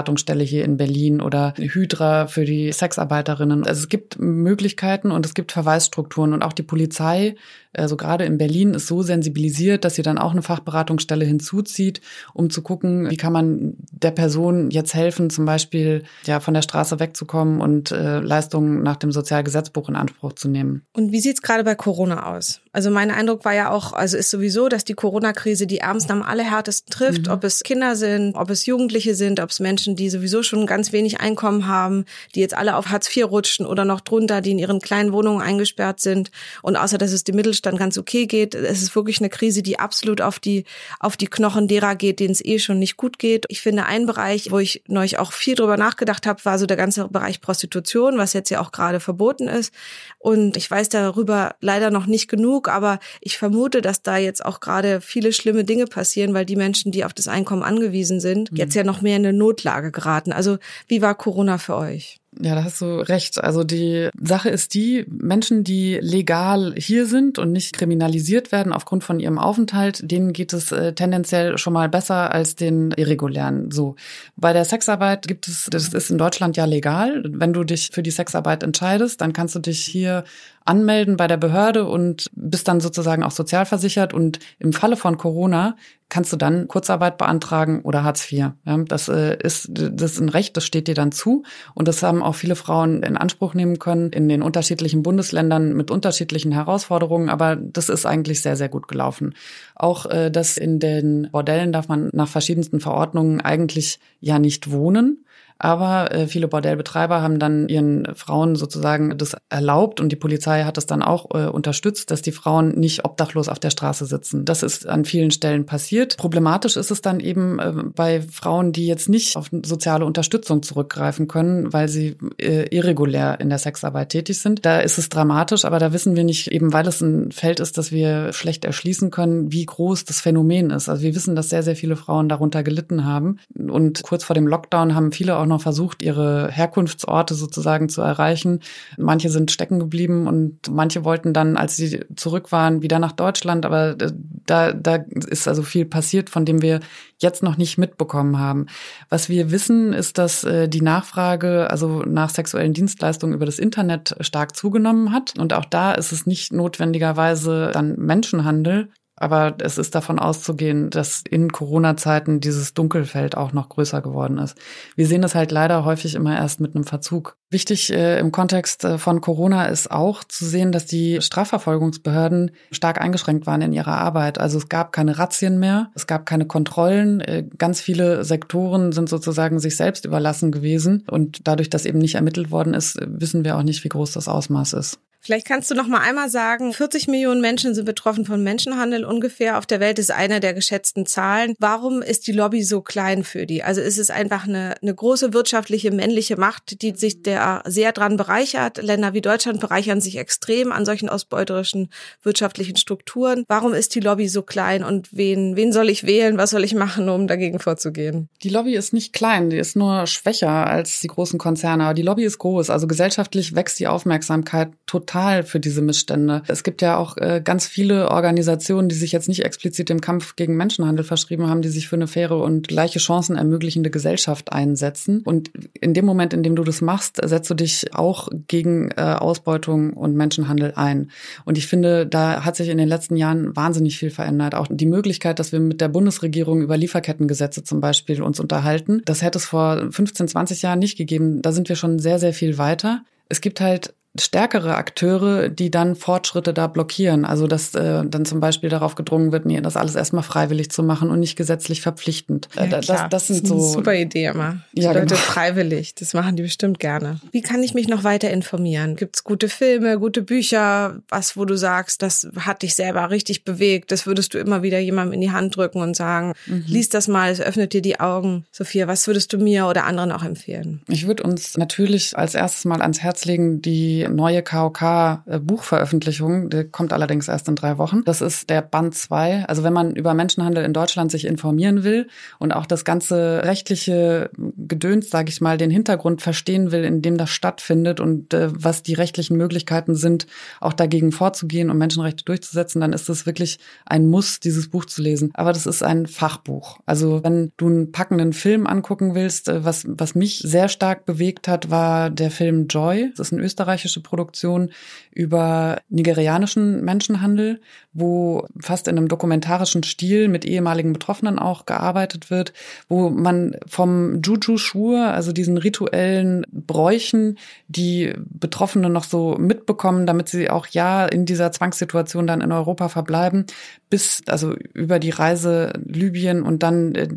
Beratungsstelle 0.09 0.45
hier 0.45 0.65
in 0.65 0.77
Berlin 0.77 1.21
oder 1.21 1.55
Hydra 1.57 2.27
für 2.27 2.45
die 2.45 2.73
Sexarbeiterinnen. 2.73 3.65
Also 3.65 3.83
es 3.83 3.89
gibt 3.89 4.19
Möglichkeiten 4.19 5.11
und 5.11 5.27
es 5.27 5.35
gibt 5.35 5.53
Verweisstrukturen 5.53 6.33
und 6.33 6.43
auch 6.43 6.53
die 6.53 6.63
Polizei 6.63 7.35
also 7.79 7.97
gerade 7.97 8.25
in 8.25 8.39
Berlin 8.39 8.75
ist 8.75 8.87
so 8.87 9.03
sensibilisiert, 9.03 9.85
dass 9.85 9.95
sie 9.95 10.03
dann 10.03 10.19
auch 10.19 10.33
eine 10.33 10.43
Fachberatungsstelle 10.43 11.25
hinzuzieht, 11.25 12.01
um 12.33 12.51
zu 12.51 12.63
gucken, 12.63 13.11
wie 13.11 13.17
kann 13.17 13.33
man 13.33 13.75
der 13.93 14.11
Person 14.11 14.71
jetzt 14.71 14.95
helfen, 14.95 15.31
zum 15.31 15.45
Beispiel 15.45 16.03
ja 16.25 16.41
von 16.41 16.55
der 16.55 16.63
Straße 16.63 16.99
wegzukommen 16.99 17.61
und 17.61 17.91
äh, 17.91 18.21
Leistungen 18.21 18.83
nach 18.83 18.97
dem 18.97 19.13
Sozialgesetzbuch 19.13 19.89
in 19.89 19.97
Anspruch 19.97 20.33
zu 20.33 20.49
nehmen. 20.49 20.83
Und 20.93 21.13
wie 21.13 21.21
sieht's 21.21 21.43
gerade 21.43 21.65
bei 21.65 21.75
Corona 21.75 22.35
aus? 22.35 22.61
Also 22.79 22.93
mein 22.93 23.11
Eindruck 23.11 23.45
war 23.45 23.55
ja 23.55 23.71
auch, 23.71 23.93
also 23.93 24.17
ist 24.17 24.31
sowieso, 24.31 24.69
dass 24.69 24.85
die 24.85 24.95
Corona-Krise 24.95 25.67
die 25.67 25.79
Ärmsten 25.79 26.13
am 26.13 26.23
allerhärtesten 26.23 26.93
trifft, 26.93 27.27
mhm. 27.27 27.33
ob 27.33 27.43
es 27.43 27.65
Kinder 27.65 27.97
sind, 27.97 28.37
ob 28.37 28.51
es 28.51 28.67
Jugendliche 28.67 29.17
sind, 29.17 29.41
ob 29.41 29.51
es 29.51 29.59
Menschen, 29.59 29.97
die 29.97 30.09
sowieso 30.09 30.45
schon 30.45 30.65
ganz 30.65 30.93
wenig 30.93 31.19
Einkommen 31.19 31.67
haben, 31.67 32.05
die 32.37 32.41
jetzt 32.41 32.57
alle 32.57 32.77
auf 32.77 32.87
Hartz 32.87 33.09
IV 33.09 33.33
rutschen 33.33 33.67
oder 33.67 33.85
noch 33.85 34.01
drunter, 34.01 34.43
die 34.43 34.53
in 34.53 34.61
ihren 34.61 34.81
kleinen 34.81 35.13
Wohnungen 35.13 35.43
eingesperrt 35.43 35.99
sind. 35.99 36.31
Und 36.63 36.77
außer 36.77 36.99
dass 36.99 37.11
es 37.11 37.25
dem 37.25 37.35
Mittelstand 37.35 37.81
ganz 37.81 37.99
okay 37.99 38.27
geht, 38.27 38.55
es 38.55 38.81
ist 38.81 38.95
wirklich 38.95 39.19
eine 39.19 39.29
Krise, 39.29 39.65
die 39.65 39.81
absolut 39.81 40.21
auf 40.21 40.39
die, 40.39 40.63
auf 41.01 41.17
die 41.17 41.27
Knochen 41.27 41.67
derer 41.67 41.97
geht, 41.97 42.21
denen 42.21 42.31
es 42.31 42.45
eh 42.45 42.61
schon 42.61 42.79
nicht 42.79 42.97
gut 42.97 43.19
geht. 43.19 43.45
Ich 43.49 43.61
finde, 43.61 43.87
ein 43.87 44.07
Bereich, 44.07 44.53
wo 44.53 44.61
ich 44.61 44.85
neulich 44.87 45.19
auch 45.19 45.33
viel 45.33 45.57
drüber 45.57 45.77
nachgedacht 45.77 46.29
habe, 46.29 46.45
war 46.45 46.61
so 46.61 46.67
der 46.67 46.77
ganze 46.77 47.09
Bereich 47.09 47.41
Prostitution, 47.41 48.19
was 48.19 48.35
jetzt 48.35 48.51
ja 48.51 48.61
auch 48.61 48.71
gerade 48.71 49.01
verboten 49.01 49.49
ist. 49.49 49.75
Und 50.21 50.57
ich 50.57 50.71
weiß 50.71 50.91
darüber 50.91 51.57
leider 51.61 51.91
noch 51.91 52.07
nicht 52.07 52.29
genug, 52.29 52.68
aber 52.69 52.99
ich 53.21 53.39
vermute, 53.39 53.83
dass 53.83 54.03
da 54.03 54.17
jetzt 54.17 54.45
auch 54.45 54.61
gerade 54.61 55.01
viele 55.01 55.33
schlimme 55.33 55.65
Dinge 55.65 55.87
passieren, 55.87 56.35
weil 56.35 56.45
die 56.45 56.57
Menschen, 56.57 56.93
die 56.93 57.05
auf 57.05 57.13
das 57.13 57.29
Einkommen 57.29 57.63
angewiesen 57.63 58.21
sind, 58.21 58.53
mhm. 58.53 58.57
jetzt 58.57 58.75
ja 58.75 58.85
noch 58.85 59.01
mehr 59.01 59.17
in 59.17 59.27
eine 59.27 59.37
Notlage 59.37 59.91
geraten. 59.91 60.33
Also 60.33 60.59
wie 60.87 61.03
war 61.03 61.15
Corona 61.15 61.59
für 61.59 61.77
euch? 61.77 62.21
Ja, 62.41 62.55
da 62.55 62.63
hast 62.63 62.81
du 62.81 63.01
recht. 63.01 63.43
Also 63.43 63.65
die 63.65 64.11
Sache 64.21 64.51
ist 64.51 64.75
die, 64.75 65.05
Menschen, 65.09 65.65
die 65.65 65.99
legal 66.01 66.75
hier 66.77 67.07
sind 67.07 67.39
und 67.39 67.53
nicht 67.53 67.73
kriminalisiert 67.73 68.53
werden 68.53 68.73
aufgrund 68.73 69.03
von 69.03 69.19
ihrem 69.19 69.39
Aufenthalt, 69.39 70.09
denen 70.11 70.33
geht 70.33 70.53
es 70.53 70.71
äh, 70.71 70.93
tendenziell 70.93 71.59
schon 71.59 71.73
mal 71.73 71.89
besser 71.89 72.33
als 72.33 72.55
den 72.55 72.93
irregulären. 72.93 73.71
So. 73.71 73.97
Bei 74.37 74.53
der 74.53 74.65
Sexarbeit 74.65 75.27
gibt 75.27 75.49
es, 75.49 75.69
das 75.71 75.89
ist 75.89 76.11
in 76.11 76.19
Deutschland 76.19 76.57
ja 76.57 76.67
legal. 76.67 77.23
Wenn 77.27 77.53
du 77.53 77.65
dich 77.65 77.91
für 77.93 78.03
die 78.03 78.11
Sexarbeit 78.11 78.63
entscheidest, 78.63 79.21
dann 79.21 79.33
kannst 79.33 79.55
du 79.55 79.59
dich 79.59 79.81
hier 79.81 80.25
anmelden 80.69 81.17
bei 81.17 81.27
der 81.27 81.39
Behörde 81.39 81.87
und 81.87 82.31
bist 82.35 82.69
dann 82.69 82.81
sozusagen 82.81 83.23
auch 83.23 83.31
sozialversichert. 83.31 84.13
Und 84.13 84.39
im 84.59 84.73
Falle 84.73 84.97
von 84.97 85.17
Corona 85.17 85.77
kannst 86.11 86.33
du 86.33 86.37
dann 86.37 86.69
Kurzarbeit 86.69 87.17
beantragen 87.17 87.81
oder 87.83 88.05
Hartz 88.05 88.31
IV. 88.31 88.53
Ja, 88.65 88.79
das 88.87 89.09
äh, 89.09 89.37
ist 89.43 89.71
das 89.73 90.13
ist 90.13 90.21
ein 90.21 90.29
Recht, 90.29 90.57
das 90.57 90.65
steht 90.65 90.87
dir 90.87 90.95
dann 90.95 91.11
zu. 91.11 91.43
Und 91.75 91.89
das 91.89 92.03
haben 92.03 92.23
auch 92.23 92.35
viele 92.35 92.55
Frauen 92.55 93.03
in 93.03 93.17
Anspruch 93.17 93.55
nehmen 93.55 93.79
können 93.79 94.11
in 94.11 94.29
den 94.29 94.43
unterschiedlichen 94.43 95.03
Bundesländern 95.03 95.75
mit 95.75 95.91
unterschiedlichen 95.91 96.53
Herausforderungen. 96.53 97.31
Aber 97.31 97.57
das 97.57 97.89
ist 97.89 98.05
eigentlich 98.05 98.43
sehr, 98.43 98.57
sehr 98.57 98.69
gut 98.69 98.89
gelaufen. 98.89 99.35
Auch 99.75 100.07
äh, 100.07 100.31
das 100.31 100.59
in 100.59 100.81
den 100.81 101.29
Bordellen 101.33 101.73
darf 101.73 101.89
man 101.89 102.11
nach 102.13 102.29
verschiedensten 102.29 102.81
Verordnungen 102.81 103.41
eigentlich 103.41 104.01
ja 104.21 104.39
nicht 104.39 104.71
wohnen. 104.71 105.25
Aber 105.59 106.13
äh, 106.13 106.27
viele 106.27 106.49
Bordellbetreiber 106.49 107.21
haben 107.21 107.39
dann 107.39 107.69
ihren 107.69 108.15
Frauen 108.15 108.57
sozusagen 108.57 109.17
das 109.19 109.37
erlaubt 109.49 110.01
und 110.01 110.11
die 110.11 110.17
Polizei 110.17 110.63
hat 110.63 110.79
es 110.79 110.87
dann 110.87 111.03
auch 111.03 111.35
äh, 111.35 111.49
unterstützt, 111.49 112.11
dass 112.11 112.23
die 112.23 112.33
Frauen 112.33 112.79
nicht 112.79 113.05
obdachlos 113.05 113.49
auf 113.49 113.59
der 113.59 113.71
Straße 113.71 114.07
sitzen. 114.07 114.45
Das 114.45 114.63
ist 114.63 114.87
an 114.87 115.05
vielen 115.05 115.31
Stellen 115.31 115.67
passiert. 115.67 116.17
Problematisch 116.17 116.77
ist 116.77 116.91
es 116.91 117.03
dann 117.03 117.19
eben 117.19 117.59
äh, 117.59 117.73
bei 117.95 118.23
Frauen, 118.23 118.73
die 118.73 118.87
jetzt 118.87 119.09
nicht 119.09 119.37
auf 119.37 119.51
soziale 119.65 120.05
Unterstützung 120.05 120.63
zurückgreifen 120.63 121.27
können, 121.27 121.73
weil 121.73 121.89
sie 121.89 122.17
äh, 122.39 122.69
irregulär 122.75 123.41
in 123.41 123.49
der 123.49 123.59
Sexarbeit 123.59 124.11
tätig 124.11 124.39
sind. 124.39 124.65
Da 124.65 124.79
ist 124.79 124.99
es 124.99 125.09
dramatisch, 125.09 125.65
aber 125.65 125.81
da 125.81 125.93
wissen 125.93 126.15
wir 126.15 126.25
nicht, 126.25 126.53
eben 126.53 126.73
weil 126.73 126.87
es 126.87 127.01
ein 127.01 127.33
Feld 127.33 127.59
ist, 127.59 127.79
das 127.79 127.91
wir 127.91 128.33
schlecht 128.33 128.65
erschließen 128.65 129.11
können, 129.11 129.51
wie 129.51 129.67
groß 129.67 130.05
das 130.05 130.21
Phänomen 130.21 130.71
ist. 130.71 130.89
Also 130.89 131.03
wir 131.03 131.17
wissen, 131.17 131.35
dass 131.35 131.51
sehr, 131.51 131.65
sehr 131.65 131.77
viele 131.77 131.97
Frauen 131.97 132.29
darunter 132.29 132.63
gelitten 132.63 133.05
haben. 133.05 133.39
Und 133.57 134.03
kurz 134.05 134.23
vor 134.23 134.35
dem 134.35 134.47
Lockdown 134.47 134.95
haben 134.95 135.11
viele 135.11 135.37
auch 135.37 135.47
noch 135.49 135.63
versucht, 135.63 136.03
ihre 136.03 136.51
Herkunftsorte 136.51 137.35
sozusagen 137.35 137.89
zu 137.89 138.03
erreichen. 138.03 138.61
Manche 138.97 139.31
sind 139.31 139.51
stecken 139.51 139.79
geblieben 139.79 140.27
und 140.27 140.71
manche 140.71 141.05
wollten 141.05 141.33
dann, 141.33 141.57
als 141.57 141.77
sie 141.77 142.05
zurück 142.15 142.53
waren, 142.53 142.83
wieder 142.83 142.99
nach 142.99 143.13
Deutschland. 143.13 143.67
Aber 143.67 143.95
da, 143.95 144.73
da 144.73 144.97
ist 145.27 145.49
also 145.49 145.63
viel 145.63 145.85
passiert, 145.85 146.31
von 146.31 146.45
dem 146.45 146.63
wir 146.63 146.81
jetzt 147.19 147.43
noch 147.43 147.57
nicht 147.57 147.79
mitbekommen 147.79 148.39
haben. 148.39 148.67
Was 149.09 149.29
wir 149.29 149.51
wissen, 149.51 149.93
ist, 149.93 150.19
dass 150.19 150.45
äh, 150.45 150.69
die 150.69 150.83
Nachfrage 150.83 151.71
also 151.71 152.03
nach 152.03 152.31
sexuellen 152.31 152.73
Dienstleistungen 152.73 153.35
über 153.35 153.47
das 153.47 153.59
Internet 153.59 154.15
stark 154.21 154.55
zugenommen 154.55 155.13
hat. 155.13 155.35
Und 155.39 155.53
auch 155.53 155.65
da 155.65 155.93
ist 155.93 156.13
es 156.13 156.27
nicht 156.27 156.53
notwendigerweise 156.53 157.71
dann 157.73 157.97
Menschenhandel, 157.97 158.91
aber 159.21 159.57
es 159.61 159.79
ist 159.79 159.95
davon 159.95 160.19
auszugehen, 160.19 160.91
dass 160.91 161.23
in 161.29 161.51
Corona-Zeiten 161.51 162.41
dieses 162.41 162.75
Dunkelfeld 162.75 163.37
auch 163.37 163.53
noch 163.53 163.69
größer 163.69 164.01
geworden 164.01 164.39
ist. 164.39 164.57
Wir 164.97 165.07
sehen 165.07 165.25
es 165.25 165.35
halt 165.35 165.51
leider 165.51 165.85
häufig 165.85 166.15
immer 166.15 166.37
erst 166.37 166.61
mit 166.61 166.75
einem 166.75 166.85
Verzug. 166.85 167.37
Wichtig 167.51 167.93
äh, 167.93 168.19
im 168.19 168.31
Kontext 168.31 168.85
äh, 168.85 168.99
von 168.99 169.21
Corona 169.21 169.67
ist 169.67 169.91
auch 169.91 170.23
zu 170.23 170.45
sehen, 170.45 170.71
dass 170.71 170.87
die 170.87 171.21
Strafverfolgungsbehörden 171.21 172.53
stark 172.71 173.01
eingeschränkt 173.01 173.47
waren 173.47 173.63
in 173.63 173.73
ihrer 173.73 173.97
Arbeit. 173.99 174.39
Also 174.39 174.59
es 174.59 174.69
gab 174.69 174.93
keine 174.93 175.19
Razzien 175.19 175.59
mehr, 175.59 175.91
es 175.95 176.07
gab 176.07 176.27
keine 176.27 176.47
Kontrollen. 176.47 177.21
Äh, 177.21 177.45
ganz 177.57 177.81
viele 177.81 178.25
Sektoren 178.25 178.93
sind 178.93 179.09
sozusagen 179.09 179.59
sich 179.59 179.77
selbst 179.77 180.05
überlassen 180.05 180.53
gewesen. 180.53 181.05
Und 181.11 181.49
dadurch, 181.49 181.71
dass 181.71 181.87
eben 181.87 181.99
nicht 181.99 182.17
ermittelt 182.17 182.51
worden 182.51 182.75
ist, 182.75 182.99
wissen 183.01 183.45
wir 183.45 183.57
auch 183.57 183.63
nicht, 183.63 183.83
wie 183.83 183.89
groß 183.89 184.13
das 184.13 184.29
Ausmaß 184.29 184.75
ist. 184.75 185.01
Vielleicht 185.29 185.47
kannst 185.47 185.71
du 185.71 185.75
noch 185.75 185.89
mal 185.89 186.01
einmal 186.01 186.31
sagen, 186.31 186.73
40 186.73 187.07
Millionen 187.07 187.43
Menschen 187.43 187.75
sind 187.75 187.85
betroffen 187.85 188.25
von 188.25 188.43
Menschenhandel 188.43 189.05
ungefähr 189.05 189.59
auf 189.59 189.67
der 189.67 189.79
Welt 189.79 189.99
ist 189.99 190.11
eine 190.11 190.41
der 190.41 190.55
geschätzten 190.55 191.05
Zahlen. 191.05 191.55
Warum 191.59 192.01
ist 192.01 192.27
die 192.29 192.33
Lobby 192.33 192.63
so 192.63 192.81
klein 192.81 193.25
für 193.25 193.45
die? 193.45 193.63
Also 193.63 193.83
ist 193.83 193.99
es 193.99 194.09
einfach 194.09 194.49
eine, 194.49 194.77
eine 194.81 194.95
große 194.95 195.35
wirtschaftliche 195.35 195.91
männliche 195.91 196.39
Macht, 196.39 196.81
die 196.81 196.95
sich 196.97 197.21
der 197.21 197.63
sehr 197.67 197.93
dran 197.93 198.17
bereichert. 198.17 198.83
Länder 198.83 199.13
wie 199.13 199.21
Deutschland 199.21 199.61
bereichern 199.61 200.01
sich 200.01 200.17
extrem 200.17 200.73
an 200.73 200.87
solchen 200.87 201.11
ausbeuterischen 201.11 201.91
wirtschaftlichen 202.23 202.77
Strukturen. 202.77 203.45
Warum 203.49 203.75
ist 203.75 203.95
die 203.97 204.01
Lobby 204.01 204.29
so 204.29 204.41
klein 204.41 204.83
und 204.83 205.15
wen, 205.15 205.57
wen 205.57 205.75
soll 205.75 205.91
ich 205.91 206.07
wählen? 206.07 206.39
Was 206.39 206.49
soll 206.49 206.65
ich 206.65 206.75
machen, 206.75 207.11
um 207.11 207.27
dagegen 207.27 207.59
vorzugehen? 207.59 208.31
Die 208.43 208.49
Lobby 208.49 208.75
ist 208.75 208.95
nicht 208.95 209.13
klein, 209.13 209.51
die 209.51 209.59
ist 209.59 209.77
nur 209.77 210.07
schwächer 210.07 210.67
als 210.67 211.01
die 211.01 211.09
großen 211.09 211.39
Konzerne. 211.39 211.85
Aber 211.85 211.93
die 211.93 212.01
Lobby 212.01 212.25
ist 212.25 212.39
groß. 212.39 212.71
Also 212.71 212.87
gesellschaftlich 212.87 213.55
wächst 213.55 213.79
die 213.79 213.89
Aufmerksamkeit 213.89 214.71
total 214.87 215.18
total 215.19 215.43
für 215.43 215.61
diese 215.61 215.83
Missstände. 215.83 216.43
Es 216.47 216.63
gibt 216.63 216.83
ja 216.83 216.97
auch 216.97 217.17
äh, 217.17 217.41
ganz 217.43 217.67
viele 217.67 218.11
Organisationen, 218.11 218.89
die 218.89 218.95
sich 218.95 219.13
jetzt 219.13 219.29
nicht 219.29 219.45
explizit 219.45 219.89
dem 219.89 220.01
Kampf 220.01 220.37
gegen 220.37 220.57
Menschenhandel 220.57 221.05
verschrieben 221.05 221.49
haben, 221.49 221.63
die 221.63 221.69
sich 221.69 221.89
für 221.89 221.97
eine 221.97 222.07
faire 222.07 222.37
und 222.37 222.69
gleiche 222.69 222.99
Chancen 222.99 223.37
ermöglichende 223.37 223.91
Gesellschaft 223.91 224.53
einsetzen. 224.53 225.23
Und 225.25 225.51
in 225.81 225.95
dem 225.95 226.05
Moment, 226.05 226.33
in 226.35 226.43
dem 226.43 226.57
du 226.57 226.65
das 226.65 226.81
machst, 226.81 227.21
setzt 227.23 227.51
du 227.51 227.55
dich 227.55 227.95
auch 227.95 228.29
gegen 228.47 228.91
äh, 228.93 229.01
Ausbeutung 229.03 229.93
und 229.93 230.15
Menschenhandel 230.15 230.73
ein. 230.77 231.11
Und 231.45 231.59
ich 231.59 231.67
finde, 231.67 232.07
da 232.07 232.45
hat 232.45 232.57
sich 232.57 232.69
in 232.69 232.79
den 232.79 232.89
letzten 232.89 233.17
Jahren 233.17 233.57
wahnsinnig 233.57 233.99
viel 233.99 234.11
verändert. 234.11 234.55
Auch 234.55 234.69
die 234.71 234.87
Möglichkeit, 234.87 235.39
dass 235.39 235.53
wir 235.53 235.61
mit 235.61 235.81
der 235.81 235.89
Bundesregierung 235.89 236.63
über 236.63 236.77
Lieferkettengesetze 236.77 237.65
zum 237.65 237.81
Beispiel 237.81 238.23
uns 238.23 238.41
unterhalten, 238.41 239.03
das 239.05 239.23
hätte 239.23 239.39
es 239.39 239.47
vor 239.47 239.91
15, 239.91 240.29
20 240.29 240.63
Jahren 240.63 240.79
nicht 240.79 240.97
gegeben. 240.97 241.43
Da 241.43 241.53
sind 241.53 241.69
wir 241.69 241.77
schon 241.77 241.99
sehr, 241.99 242.19
sehr 242.19 242.33
viel 242.33 242.59
weiter. 242.59 243.03
Es 243.29 243.41
gibt 243.41 243.61
halt 243.61 243.95
stärkere 244.21 244.77
Akteure, 244.77 245.49
die 245.49 245.71
dann 245.71 245.97
Fortschritte 245.97 246.53
da 246.53 246.67
blockieren. 246.67 247.25
Also 247.25 247.47
dass 247.47 247.75
äh, 247.75 248.05
dann 248.05 248.25
zum 248.25 248.41
Beispiel 248.41 248.71
darauf 248.71 248.95
gedrungen 248.95 249.33
wird, 249.33 249.47
nee, 249.47 249.61
das 249.61 249.77
alles 249.77 249.95
erstmal 249.95 250.23
freiwillig 250.23 250.71
zu 250.71 250.83
machen 250.83 251.11
und 251.11 251.21
nicht 251.21 251.37
gesetzlich 251.37 251.81
verpflichtend. 251.81 252.49
Ja, 252.57 252.67
das, 252.67 252.87
das, 252.87 253.09
das 253.09 253.27
sind 253.27 253.39
das 253.39 253.45
ist 253.45 253.53
eine 253.53 253.61
so 253.61 253.73
super 253.75 253.95
Idee 253.95 254.27
immer. 254.27 254.61
Die 254.73 254.83
ja, 254.83 254.93
Leute 254.93 255.07
genau. 255.07 255.21
freiwillig, 255.21 255.95
das 255.95 256.15
machen 256.15 256.37
die 256.37 256.43
bestimmt 256.43 256.79
gerne. 256.81 257.21
Wie 257.33 257.43
kann 257.43 257.63
ich 257.63 257.75
mich 257.75 257.89
noch 257.89 258.05
weiter 258.05 258.31
informieren? 258.31 258.97
Gibt's 258.97 259.25
gute 259.25 259.49
Filme, 259.49 259.99
gute 259.99 260.23
Bücher, 260.23 260.97
was, 261.09 261.37
wo 261.37 261.45
du 261.45 261.57
sagst, 261.57 262.03
das 262.03 262.29
hat 262.39 262.63
dich 262.63 262.75
selber 262.75 263.11
richtig 263.11 263.45
bewegt, 263.45 263.93
das 263.93 264.07
würdest 264.07 264.35
du 264.35 264.39
immer 264.39 264.63
wieder 264.63 264.79
jemandem 264.79 265.15
in 265.15 265.21
die 265.21 265.31
Hand 265.31 265.57
drücken 265.57 265.81
und 265.81 265.97
sagen, 265.97 266.35
mhm. 266.47 266.65
lies 266.67 266.89
das 266.89 267.09
mal, 267.09 267.31
es 267.31 267.41
öffnet 267.41 267.73
dir 267.73 267.83
die 267.83 268.01
Augen. 268.01 268.45
Sophia, 268.51 268.87
was 268.87 269.07
würdest 269.07 269.33
du 269.33 269.39
mir 269.39 269.67
oder 269.67 269.85
anderen 269.85 270.13
auch 270.13 270.25
empfehlen? 270.25 270.83
Ich 270.89 271.07
würde 271.07 271.23
uns 271.23 271.57
natürlich 271.57 272.17
als 272.17 272.35
erstes 272.35 272.65
mal 272.65 272.83
ans 272.83 273.01
Herz 273.01 273.25
legen, 273.25 273.63
die 273.63 274.08
neue 274.15 274.43
KOK-Buchveröffentlichung. 274.43 276.47
Äh, 276.47 276.49
die 276.49 276.65
kommt 276.65 276.93
allerdings 276.93 277.29
erst 277.29 277.49
in 277.49 277.55
drei 277.55 277.79
Wochen. 277.79 278.03
Das 278.05 278.21
ist 278.21 278.51
der 278.51 278.63
Band 278.63 278.95
2. 278.95 279.47
Also 279.47 279.65
wenn 279.65 279.73
man 279.73 279.95
über 279.95 280.15
Menschenhandel 280.15 280.65
in 280.65 280.73
Deutschland 280.73 281.11
sich 281.11 281.27
informieren 281.27 281.85
will 281.85 282.09
und 282.39 282.53
auch 282.53 282.67
das 282.67 282.85
ganze 282.85 283.43
rechtliche 283.45 284.31
Gedöns, 284.57 285.11
sage 285.11 285.31
ich 285.31 285.41
mal, 285.41 285.59
den 285.59 285.71
Hintergrund 285.71 286.23
verstehen 286.23 286.73
will, 286.73 286.85
in 286.85 287.03
dem 287.03 287.17
das 287.17 287.31
stattfindet 287.31 288.01
und 288.01 288.35
äh, 288.35 288.49
was 288.53 288.83
die 288.83 288.95
rechtlichen 288.95 289.37
Möglichkeiten 289.37 289.95
sind, 289.95 290.27
auch 290.61 290.73
dagegen 290.73 291.13
vorzugehen 291.13 291.71
und 291.71 291.79
Menschenrechte 291.79 292.25
durchzusetzen, 292.25 292.81
dann 292.81 292.93
ist 292.93 293.09
es 293.09 293.27
wirklich 293.27 293.59
ein 293.87 294.09
Muss, 294.09 294.41
dieses 294.41 294.69
Buch 294.69 294.85
zu 294.85 295.03
lesen. 295.03 295.31
Aber 295.35 295.53
das 295.53 295.67
ist 295.67 295.83
ein 295.83 296.07
Fachbuch. 296.07 296.81
Also 296.87 297.23
wenn 297.25 297.53
du 297.57 297.67
einen 297.67 297.93
packenden 297.93 298.33
Film 298.33 298.67
angucken 298.67 299.15
willst, 299.15 299.49
äh, 299.49 299.65
was, 299.65 299.85
was 299.89 300.15
mich 300.15 300.39
sehr 300.39 300.69
stark 300.69 301.05
bewegt 301.05 301.49
hat, 301.49 301.71
war 301.71 302.11
der 302.11 302.31
Film 302.31 302.67
Joy. 302.69 303.11
Das 303.17 303.29
ist 303.29 303.33
ein 303.33 303.41
österreichischer 303.41 303.98
dokumentarische 303.99 304.09
Produktion 304.09 304.71
über 305.13 305.81
nigerianischen 305.89 306.85
Menschenhandel, 306.85 307.61
wo 307.93 308.47
fast 308.61 308.89
in 308.89 308.97
einem 308.97 309.09
dokumentarischen 309.09 309.83
Stil 309.83 310.29
mit 310.29 310.45
ehemaligen 310.45 310.93
Betroffenen 310.93 311.39
auch 311.39 311.67
gearbeitet 311.67 312.31
wird, 312.31 312.53
wo 312.89 313.11
man 313.11 313.57
vom 313.67 314.21
Juju-Schwur, 314.23 315.09
also 315.09 315.33
diesen 315.33 315.59
rituellen 315.59 316.47
Bräuchen, 316.53 317.39
die 317.69 318.15
Betroffene 318.17 318.89
noch 318.89 319.05
so 319.05 319.37
mitbekommen, 319.39 320.07
damit 320.07 320.29
sie 320.29 320.51
auch 320.51 320.67
ja 320.69 321.07
in 321.07 321.27
dieser 321.27 321.53
Zwangssituation 321.53 322.27
dann 322.27 322.41
in 322.41 322.53
Europa 322.53 322.89
verbleiben, 322.89 323.47
bis 323.91 324.23
also 324.27 324.55
über 324.75 324.99
die 324.99 325.11
Reise 325.11 325.73
Libyen 325.85 326.43
und 326.43 326.63
dann 326.63 326.95
äh, 326.95 327.09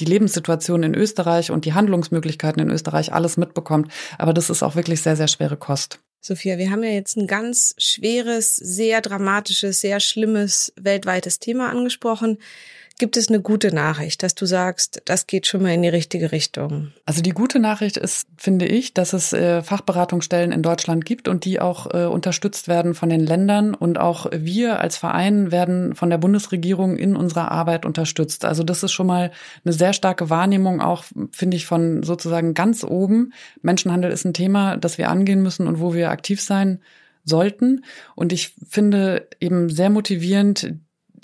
die 0.00 0.04
Lebenssituation 0.06 0.82
in 0.82 0.94
Österreich 0.94 1.50
und 1.50 1.64
die 1.64 1.74
Handlungsmöglichkeiten 1.74 2.60
in 2.60 2.70
Österreich 2.70 3.12
alles 3.12 3.36
mitbekommt. 3.36 3.92
Aber 4.18 4.34
das 4.34 4.50
ist 4.50 4.62
auch 4.62 4.74
wirklich 4.74 5.02
sehr, 5.02 5.16
sehr 5.16 5.28
schwere 5.28 5.56
Kost. 5.56 6.00
Sophia, 6.26 6.56
wir 6.56 6.70
haben 6.70 6.82
ja 6.82 6.88
jetzt 6.88 7.18
ein 7.18 7.26
ganz 7.26 7.74
schweres, 7.76 8.56
sehr 8.56 9.02
dramatisches, 9.02 9.82
sehr 9.82 10.00
schlimmes 10.00 10.72
weltweites 10.74 11.38
Thema 11.38 11.68
angesprochen. 11.68 12.38
Gibt 12.96 13.16
es 13.16 13.28
eine 13.28 13.40
gute 13.40 13.74
Nachricht, 13.74 14.22
dass 14.22 14.36
du 14.36 14.46
sagst, 14.46 15.02
das 15.04 15.26
geht 15.26 15.48
schon 15.48 15.62
mal 15.62 15.74
in 15.74 15.82
die 15.82 15.88
richtige 15.88 16.30
Richtung? 16.30 16.92
Also 17.06 17.22
die 17.22 17.30
gute 17.30 17.58
Nachricht 17.58 17.96
ist, 17.96 18.28
finde 18.36 18.66
ich, 18.66 18.94
dass 18.94 19.12
es 19.12 19.32
äh, 19.32 19.62
Fachberatungsstellen 19.62 20.52
in 20.52 20.62
Deutschland 20.62 21.04
gibt 21.04 21.26
und 21.26 21.44
die 21.44 21.58
auch 21.58 21.92
äh, 21.92 22.04
unterstützt 22.04 22.68
werden 22.68 22.94
von 22.94 23.08
den 23.08 23.26
Ländern 23.26 23.74
und 23.74 23.98
auch 23.98 24.26
wir 24.32 24.78
als 24.78 24.96
Verein 24.96 25.50
werden 25.50 25.96
von 25.96 26.08
der 26.08 26.18
Bundesregierung 26.18 26.96
in 26.96 27.16
unserer 27.16 27.50
Arbeit 27.50 27.84
unterstützt. 27.84 28.44
Also 28.44 28.62
das 28.62 28.84
ist 28.84 28.92
schon 28.92 29.08
mal 29.08 29.32
eine 29.64 29.72
sehr 29.72 29.92
starke 29.92 30.30
Wahrnehmung 30.30 30.80
auch, 30.80 31.02
finde 31.32 31.56
ich, 31.56 31.66
von 31.66 32.04
sozusagen 32.04 32.54
ganz 32.54 32.84
oben. 32.84 33.32
Menschenhandel 33.60 34.12
ist 34.12 34.24
ein 34.24 34.34
Thema, 34.34 34.76
das 34.76 34.98
wir 34.98 35.10
angehen 35.10 35.42
müssen 35.42 35.66
und 35.66 35.80
wo 35.80 35.94
wir 35.94 36.10
aktiv 36.10 36.40
sein 36.40 36.80
sollten. 37.24 37.84
Und 38.14 38.32
ich 38.32 38.54
finde 38.68 39.26
eben 39.40 39.68
sehr 39.68 39.90
motivierend 39.90 40.74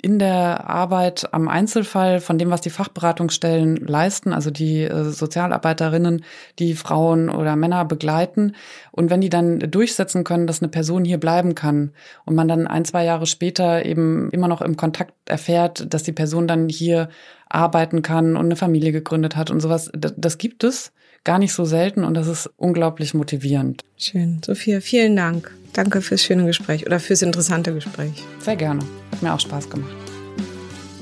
in 0.01 0.17
der 0.17 0.67
Arbeit 0.67 1.31
am 1.31 1.47
Einzelfall 1.47 2.21
von 2.21 2.39
dem, 2.39 2.49
was 2.49 2.61
die 2.61 2.71
Fachberatungsstellen 2.71 3.75
leisten, 3.75 4.33
also 4.33 4.49
die 4.49 4.81
äh, 4.83 5.03
Sozialarbeiterinnen, 5.03 6.25
die 6.57 6.73
Frauen 6.73 7.29
oder 7.29 7.55
Männer 7.55 7.85
begleiten. 7.85 8.55
Und 8.91 9.11
wenn 9.11 9.21
die 9.21 9.29
dann 9.29 9.59
durchsetzen 9.59 10.23
können, 10.23 10.47
dass 10.47 10.61
eine 10.61 10.69
Person 10.69 11.05
hier 11.05 11.19
bleiben 11.19 11.53
kann 11.53 11.91
und 12.25 12.33
man 12.33 12.47
dann 12.47 12.65
ein, 12.65 12.83
zwei 12.83 13.05
Jahre 13.05 13.27
später 13.27 13.85
eben 13.85 14.31
immer 14.31 14.47
noch 14.47 14.61
im 14.61 14.75
Kontakt 14.75 15.13
erfährt, 15.25 15.93
dass 15.93 16.01
die 16.01 16.13
Person 16.13 16.47
dann 16.47 16.67
hier 16.67 17.09
arbeiten 17.47 18.01
kann 18.01 18.35
und 18.37 18.45
eine 18.45 18.55
Familie 18.55 18.91
gegründet 18.91 19.35
hat 19.35 19.51
und 19.51 19.59
sowas, 19.59 19.91
das, 19.93 20.13
das 20.17 20.39
gibt 20.39 20.63
es 20.63 20.93
gar 21.23 21.39
nicht 21.39 21.53
so 21.53 21.65
selten 21.65 22.03
und 22.03 22.13
das 22.13 22.27
ist 22.27 22.49
unglaublich 22.57 23.13
motivierend. 23.13 23.83
Schön. 23.97 24.41
Sophia, 24.45 24.81
vielen 24.81 25.15
Dank. 25.15 25.55
Danke 25.73 26.01
fürs 26.01 26.23
schöne 26.23 26.45
Gespräch 26.45 26.85
oder 26.85 26.99
fürs 26.99 27.21
interessante 27.21 27.73
Gespräch. 27.73 28.23
Sehr 28.39 28.55
gerne. 28.55 28.81
Hat 29.11 29.21
mir 29.21 29.33
auch 29.33 29.39
Spaß 29.39 29.69
gemacht. 29.69 29.95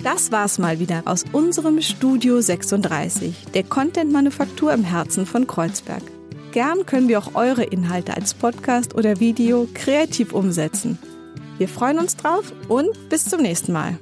Das 0.03 0.31
war's 0.31 0.59
mal 0.59 0.79
wieder 0.79 1.03
aus 1.05 1.25
unserem 1.33 1.81
Studio 1.81 2.39
36, 2.39 3.47
der 3.53 3.63
Content-Manufaktur 3.63 4.73
im 4.73 4.83
Herzen 4.83 5.25
von 5.25 5.45
Kreuzberg. 5.45 6.03
Gern 6.51 6.85
können 6.85 7.09
wir 7.09 7.19
auch 7.19 7.35
eure 7.35 7.63
Inhalte 7.63 8.15
als 8.15 8.33
Podcast 8.33 8.95
oder 8.95 9.19
Video 9.19 9.67
kreativ 9.73 10.33
umsetzen. 10.33 10.97
Wir 11.57 11.67
freuen 11.67 11.99
uns 11.99 12.15
drauf 12.15 12.53
und 12.69 13.09
bis 13.09 13.25
zum 13.25 13.41
nächsten 13.41 13.73
Mal. 13.73 13.99